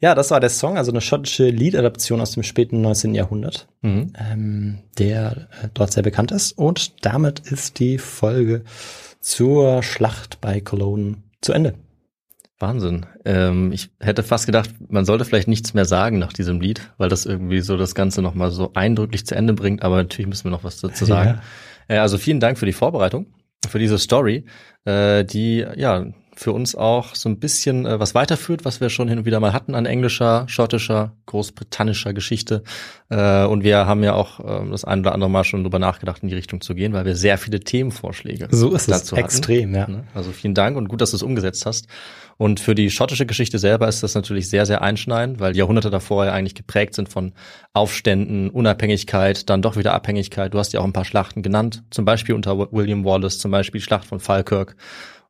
[0.03, 3.15] Ja, das war der Song, also eine schottische Liedadaption aus dem späten 19.
[3.15, 4.13] Jahrhundert, Mhm.
[4.19, 6.53] ähm, der äh, dort sehr bekannt ist.
[6.59, 8.65] Und damit ist die Folge
[9.21, 11.75] zur Schlacht bei Cologne zu Ende.
[12.59, 13.07] Wahnsinn.
[13.25, 17.09] Ähm, ich hätte fast gedacht, man sollte vielleicht nichts mehr sagen nach diesem Lied, weil
[17.09, 20.51] das irgendwie so das Ganze nochmal so eindrücklich zu Ende bringt, aber natürlich müssen wir
[20.51, 21.41] noch was dazu sagen.
[21.89, 23.27] Äh, also vielen Dank für die Vorbereitung,
[23.69, 24.47] für diese Story,
[24.85, 29.09] äh, die ja für uns auch so ein bisschen äh, was weiterführt, was wir schon
[29.09, 32.63] hin und wieder mal hatten an englischer, schottischer, großbritannischer Geschichte.
[33.11, 36.23] Äh, und wir haben ja auch äh, das ein oder andere Mal schon drüber nachgedacht,
[36.23, 39.27] in die Richtung zu gehen, weil wir sehr viele Themenvorschläge So ist es dazu hatten.
[39.27, 39.87] extrem, ja.
[39.87, 40.05] Ne?
[40.15, 41.87] Also vielen Dank und gut, dass du es umgesetzt hast.
[42.39, 45.91] Und für die schottische Geschichte selber ist das natürlich sehr, sehr einschneidend, weil die Jahrhunderte
[45.91, 47.35] davor ja eigentlich geprägt sind von
[47.75, 50.53] Aufständen, Unabhängigkeit, dann doch wieder Abhängigkeit.
[50.55, 53.81] Du hast ja auch ein paar Schlachten genannt, zum Beispiel unter William Wallace, zum Beispiel
[53.81, 54.77] die Schlacht von Falkirk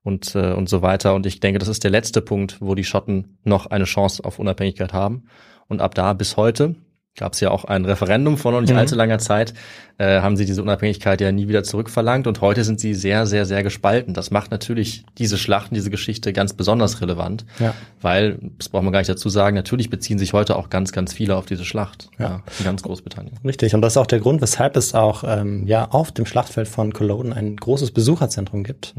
[0.03, 1.15] und, äh, und so weiter.
[1.15, 4.39] Und ich denke, das ist der letzte Punkt, wo die Schotten noch eine Chance auf
[4.39, 5.25] Unabhängigkeit haben.
[5.69, 6.75] Und ab da bis heute
[7.15, 8.79] gab es ja auch ein Referendum vor noch nicht Mhm.
[8.79, 9.53] allzu langer Zeit,
[9.99, 13.45] äh, haben sie diese Unabhängigkeit ja nie wieder zurückverlangt und heute sind sie sehr, sehr,
[13.45, 14.15] sehr gespalten.
[14.15, 17.75] Das macht natürlich diese Schlachten, diese Geschichte ganz besonders relevant, Ja.
[18.01, 21.13] weil, das braucht man gar nicht dazu sagen, natürlich beziehen sich heute auch ganz, ganz
[21.13, 22.43] viele auf diese Schlacht Ja.
[22.59, 23.39] in ganz Großbritannien.
[23.45, 26.67] Richtig, und das ist auch der Grund, weshalb es auch ähm, ja auf dem Schlachtfeld
[26.67, 28.95] von Cologne ein großes Besucherzentrum gibt,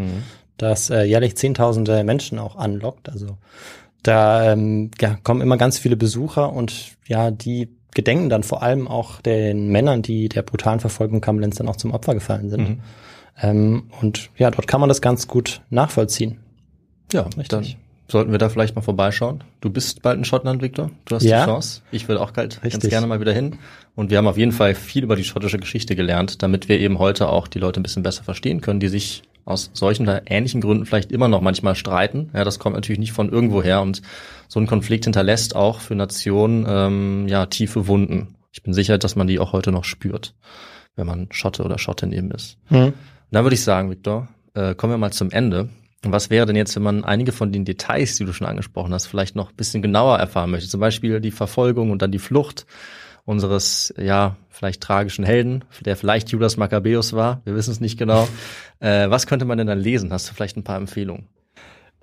[0.58, 3.10] das äh, jährlich Zehntausende Menschen auch anlockt.
[3.10, 3.38] Also
[4.04, 8.88] da ähm, ja, kommen immer ganz viele Besucher und ja, die gedenken dann vor allem
[8.88, 12.70] auch den Männern, die der brutalen Verfolgung Cumberlands dann auch zum Opfer gefallen sind.
[12.70, 12.80] Mhm.
[13.41, 16.39] Ähm, und ja, dort kann man das ganz gut nachvollziehen.
[17.12, 17.47] Ja, Richtig.
[17.49, 17.66] dann
[18.08, 19.43] sollten wir da vielleicht mal vorbeischauen.
[19.62, 20.91] Du bist bald in Schottland, Victor.
[21.06, 21.45] Du hast Ja.
[21.45, 21.82] die Chance.
[21.91, 23.58] Ich will auch ganz, ganz gerne mal wieder hin.
[23.95, 26.99] Und wir haben auf jeden Fall viel über die schottische Geschichte gelernt, damit wir eben
[26.99, 30.62] heute auch die Leute ein bisschen besser verstehen können, die sich aus solchen oder ähnlichen
[30.62, 32.30] Gründen vielleicht immer noch manchmal streiten.
[32.34, 34.02] Ja, das kommt natürlich nicht von irgendwoher und
[34.48, 38.36] so ein Konflikt hinterlässt auch für Nationen ähm, ja tiefe Wunden.
[38.52, 40.36] Ich bin sicher, dass man die auch heute noch spürt,
[40.96, 42.58] wenn man Schotte oder Schottin eben ist.
[42.86, 42.94] Und
[43.32, 45.70] dann würde ich sagen, Victor, äh, kommen wir mal zum Ende.
[46.04, 49.08] Was wäre denn jetzt, wenn man einige von den Details, die du schon angesprochen hast,
[49.08, 50.70] vielleicht noch ein bisschen genauer erfahren möchte?
[50.70, 52.66] Zum Beispiel die Verfolgung und dann die Flucht
[53.26, 57.41] unseres, ja, vielleicht tragischen Helden, der vielleicht Judas Maccabäus war.
[57.45, 58.28] Wir wissen es nicht genau.
[58.80, 60.11] Äh, was könnte man denn dann lesen?
[60.11, 61.30] Hast du vielleicht ein paar Empfehlungen?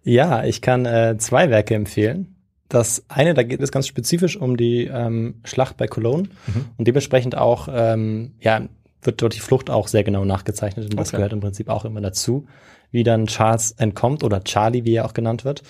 [0.02, 2.36] Ja, ich kann äh, zwei Werke empfehlen.
[2.70, 6.30] Das eine, da geht es ganz spezifisch um die ähm, Schlacht bei Cologne
[6.78, 8.62] und dementsprechend auch, ähm, ja,
[9.02, 11.16] wird dort die Flucht auch sehr genau nachgezeichnet und das Okay.
[11.18, 12.46] gehört im Prinzip auch immer dazu,
[12.90, 15.62] wie dann Charles entkommt oder Charlie, wie er auch genannt wird.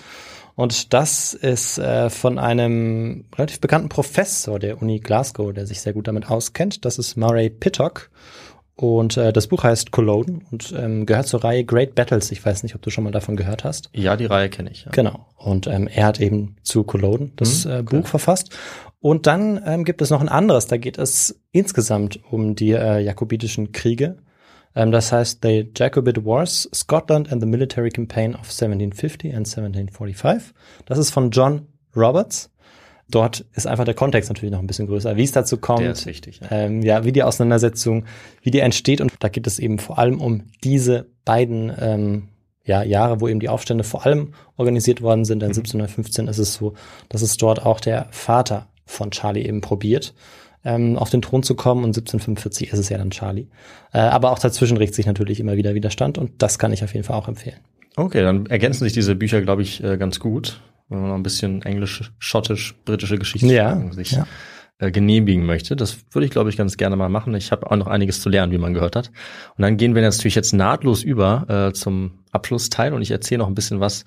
[0.61, 5.93] Und das ist äh, von einem relativ bekannten Professor der Uni Glasgow, der sich sehr
[5.93, 6.85] gut damit auskennt.
[6.85, 8.11] Das ist Murray Pittock.
[8.75, 12.31] Und äh, das Buch heißt Cologne und ähm, gehört zur Reihe Great Battles.
[12.31, 13.89] Ich weiß nicht, ob du schon mal davon gehört hast.
[13.93, 14.85] Ja, die Reihe kenne ich.
[14.85, 14.91] Ja.
[14.91, 15.25] Genau.
[15.35, 18.55] Und ähm, er hat eben zu Cologne das Mhm, äh, Buch verfasst.
[18.99, 22.99] Und dann ähm, gibt es noch ein anderes, da geht es insgesamt um die äh,
[22.99, 24.17] jakobitischen Kriege.
[24.75, 30.53] Ähm, das heißt The Jacobite Wars, Scotland and the Military Campaign of 1750 and 1745.
[30.85, 32.49] Das ist von John Roberts.
[33.09, 35.81] Dort ist einfach der Kontext natürlich noch ein bisschen größer, wie es dazu kommt.
[35.81, 36.47] Der ist wichtig, ja.
[36.49, 38.05] Ähm, ja, wie die Auseinandersetzung,
[38.41, 39.01] wie die entsteht.
[39.01, 42.29] Und da geht es eben vor allem um diese beiden ähm,
[42.63, 45.41] ja, Jahre, wo eben die Aufstände vor allem organisiert worden sind.
[45.41, 46.73] Denn 1715 ist es so,
[47.09, 50.13] dass es dort auch der Vater von Charlie eben probiert,
[50.63, 51.83] ähm, auf den Thron zu kommen.
[51.83, 53.47] Und 1745 ist es ja dann Charlie.
[53.93, 56.17] Äh, aber auch dazwischen regt sich natürlich immer wieder Widerstand.
[56.17, 57.57] Und das kann ich auf jeden Fall auch empfehlen.
[57.95, 61.23] Okay, dann ergänzen sich diese Bücher, glaube ich, äh, ganz gut, wenn man noch ein
[61.23, 64.25] bisschen englisch, schottisch, britische Geschichte Ja, sich ja.
[64.79, 65.75] äh, genehmigen möchte.
[65.75, 67.35] Das würde ich, glaube ich, ganz gerne mal machen.
[67.35, 69.11] Ich habe auch noch einiges zu lernen, wie man gehört hat.
[69.57, 73.47] Und dann gehen wir natürlich jetzt nahtlos über äh, zum Abschlussteil und ich erzähle noch
[73.47, 74.05] ein bisschen was,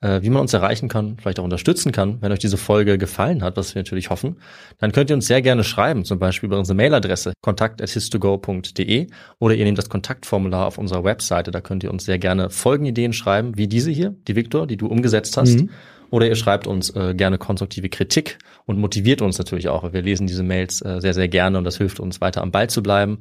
[0.00, 2.20] wie man uns erreichen kann, vielleicht auch unterstützen kann.
[2.20, 4.36] Wenn euch diese Folge gefallen hat, was wir natürlich hoffen,
[4.78, 9.06] dann könnt ihr uns sehr gerne schreiben, zum Beispiel über unsere Mailadresse kontakt.histogo.de
[9.38, 13.14] oder ihr nehmt das Kontaktformular auf unserer Webseite, da könnt ihr uns sehr gerne Folgenideen
[13.14, 15.60] schreiben, wie diese hier, die Victor, die du umgesetzt hast.
[15.60, 15.70] Mhm.
[16.14, 19.92] Oder ihr schreibt uns äh, gerne konstruktive Kritik und motiviert uns natürlich auch.
[19.92, 22.70] Wir lesen diese Mails äh, sehr, sehr gerne und das hilft uns weiter am Ball
[22.70, 23.18] zu bleiben.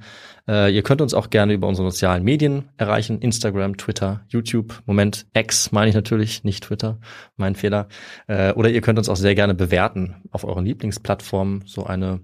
[0.47, 3.17] Äh, ihr könnt uns auch gerne über unsere sozialen Medien erreichen.
[3.17, 4.83] Instagram, Twitter, YouTube.
[4.85, 6.99] Moment, X meine ich natürlich, nicht Twitter.
[7.35, 7.87] Mein Fehler.
[8.27, 11.63] Äh, oder ihr könnt uns auch sehr gerne bewerten auf euren Lieblingsplattformen.
[11.65, 12.19] So eine,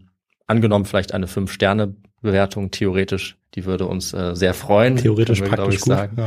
[0.50, 3.38] angenommen vielleicht eine Fünf-Sterne-Bewertung theoretisch.
[3.56, 4.98] Die würde uns äh, sehr freuen.
[4.98, 5.94] Theoretisch wir, praktisch ich, gut.
[5.94, 6.18] sagen.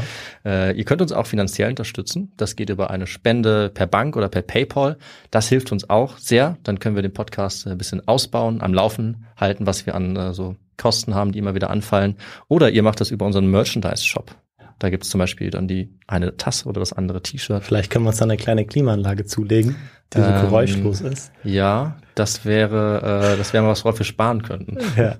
[0.44, 0.68] Ja.
[0.68, 2.32] Äh, ihr könnt uns auch finanziell unterstützen.
[2.36, 4.98] Das geht über eine Spende per Bank oder per PayPal.
[5.30, 6.58] Das hilft uns auch sehr.
[6.64, 10.16] Dann können wir den Podcast äh, ein bisschen ausbauen, am Laufen halten, was wir an
[10.16, 12.16] äh, so Kosten haben, die immer wieder anfallen.
[12.48, 14.34] Oder ihr macht das über unseren Merchandise-Shop.
[14.82, 17.62] Da gibt's zum Beispiel dann die eine Tasse oder das andere T-Shirt.
[17.62, 19.76] Vielleicht können wir uns dann eine kleine Klimaanlage zulegen,
[20.12, 21.30] die so Ähm, geräuschlos ist.
[21.44, 24.78] Ja, das wäre, äh, das wäre mal was, worauf wir sparen könnten.
[24.96, 25.16] Ja.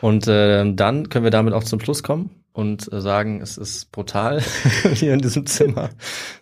[0.00, 3.92] Und äh, dann können wir damit auch zum Schluss kommen und äh, sagen, es ist
[3.92, 4.42] brutal
[4.94, 5.90] hier in diesem Zimmer.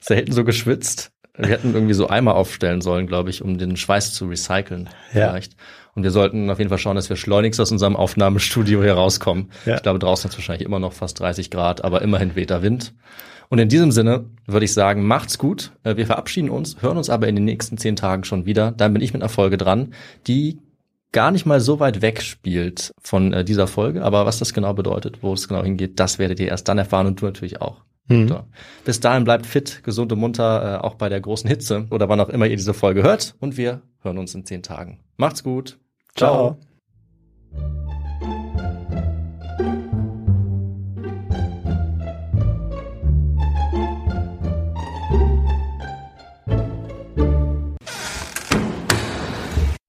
[0.01, 1.11] Selten so geschwitzt.
[1.37, 5.29] Wir hätten irgendwie so Eimer aufstellen sollen, glaube ich, um den Schweiß zu recyceln Ja.
[5.29, 5.57] vielleicht.
[5.97, 9.51] Und wir sollten auf jeden Fall schauen, dass wir schleunigst aus unserem Aufnahmestudio hier rauskommen.
[9.65, 9.77] Ja.
[9.77, 12.63] Ich glaube, draußen hat es wahrscheinlich immer noch fast 30 Grad, aber immerhin weht der
[12.63, 12.95] Wind.
[13.49, 15.73] Und in diesem Sinne würde ich sagen, macht's gut.
[15.85, 18.73] Äh, Wir verabschieden uns, hören uns aber in den nächsten zehn Tagen schon wieder.
[18.73, 19.95] Dann bin ich mit einer Folge dran,
[20.27, 20.59] die
[21.13, 24.05] gar nicht mal so weit weg spielt von äh, dieser Folge.
[24.05, 27.07] Aber was das genau bedeutet, wo es genau hingeht, das werdet ihr erst dann erfahren
[27.07, 27.85] und du natürlich auch.
[28.09, 28.29] Mhm.
[28.29, 28.41] So.
[28.85, 32.21] Bis dahin bleibt fit, gesund und munter, äh, auch bei der großen Hitze oder wann
[32.21, 33.35] auch immer ihr diese Folge hört.
[33.41, 35.01] Und wir hören uns in zehn Tagen.
[35.17, 35.79] Macht's gut.
[36.17, 36.57] Ciao.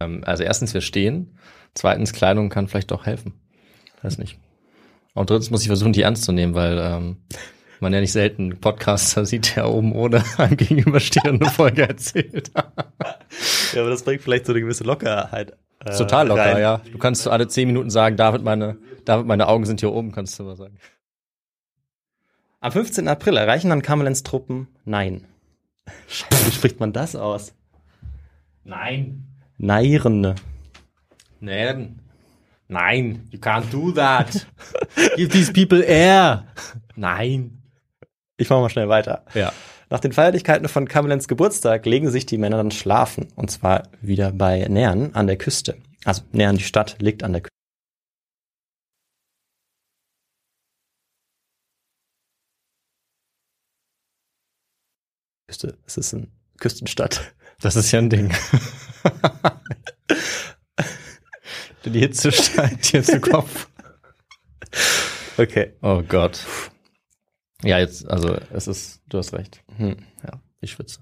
[0.02, 1.38] Ähm, also erstens, wir stehen.
[1.74, 3.34] Zweitens, Kleidung kann vielleicht doch helfen.
[4.02, 4.38] Weiß nicht.
[5.14, 7.18] Und drittens muss ich versuchen, die ernst zu nehmen, weil ähm,
[7.80, 12.52] man ja nicht selten Podcaster sieht, der oben ohne einem gegenüberstehende Folge erzählt.
[13.74, 15.58] Ja, aber das bringt vielleicht so eine gewisse Lockerheit.
[15.86, 16.62] Äh, Ist total locker, rein.
[16.62, 16.82] ja.
[16.92, 20.38] Du kannst alle zehn Minuten sagen, David, meine, David, meine Augen sind hier oben, kannst
[20.40, 20.78] du mal sagen.
[22.60, 23.08] Am 15.
[23.08, 25.26] April erreichen dann Kamelens Truppen Nein.
[26.08, 27.54] Scheiße, wie spricht man das aus?
[28.64, 29.26] Nein.
[29.58, 30.36] Neiren.
[31.40, 32.00] Nein.
[32.68, 34.46] Nein, you can't do that.
[35.16, 36.46] Give these people air.
[36.96, 37.62] Nein.
[38.36, 39.24] Ich mache mal schnell weiter.
[39.34, 39.54] Ja.
[39.90, 43.30] Nach den Feierlichkeiten von Kamelens Geburtstag legen sich die Männer dann schlafen.
[43.36, 45.78] Und zwar wieder bei Nern an der Küste.
[46.04, 47.44] Also Nern, die Stadt, liegt an der
[55.48, 55.78] Küste.
[55.86, 56.28] Es ist eine
[56.60, 57.34] Küstenstadt.
[57.61, 58.34] Das ist ja ein Ding.
[61.86, 63.70] Die Hitze steigt dir zu Kopf.
[65.38, 65.74] Okay.
[65.82, 66.45] Oh Gott.
[67.64, 69.64] Ja, jetzt, also es ist, du hast recht.
[69.78, 69.96] Hm.
[70.24, 71.00] Ja, ich schwitze.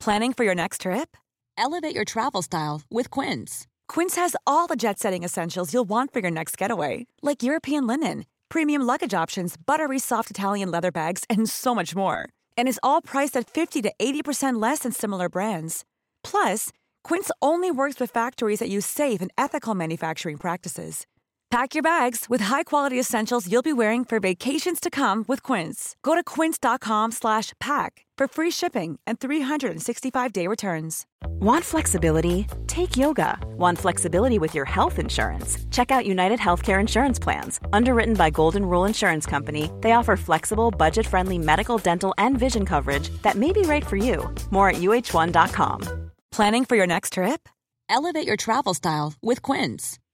[0.00, 1.16] Planning for your next trip?
[1.56, 3.68] Elevate your travel style with Quince.
[3.86, 7.86] Quince has all the jet setting essentials you'll want for your next getaway, like European
[7.86, 12.28] linen, premium luggage options, buttery soft Italian leather bags, and so much more.
[12.58, 15.84] And is all priced at 50 to 80% less than similar brands.
[16.24, 16.72] Plus,
[17.04, 21.06] Quince only works with factories that use safe and ethical manufacturing practices.
[21.52, 25.96] Pack your bags with high-quality essentials you'll be wearing for vacations to come with Quince.
[26.02, 31.04] Go to quince.com slash pack for free shipping and 365-day returns.
[31.40, 32.46] Want flexibility?
[32.68, 33.36] Take yoga.
[33.58, 35.58] Want flexibility with your health insurance?
[35.70, 37.60] Check out United Healthcare Insurance Plans.
[37.74, 42.64] Underwritten by Golden Rule Insurance Company, they offer flexible, budget friendly medical, dental, and vision
[42.64, 44.24] coverage that may be right for you.
[44.50, 46.10] More at uh1.com.
[46.30, 47.46] Planning for your next trip?
[47.90, 49.98] Elevate your travel style with Quince.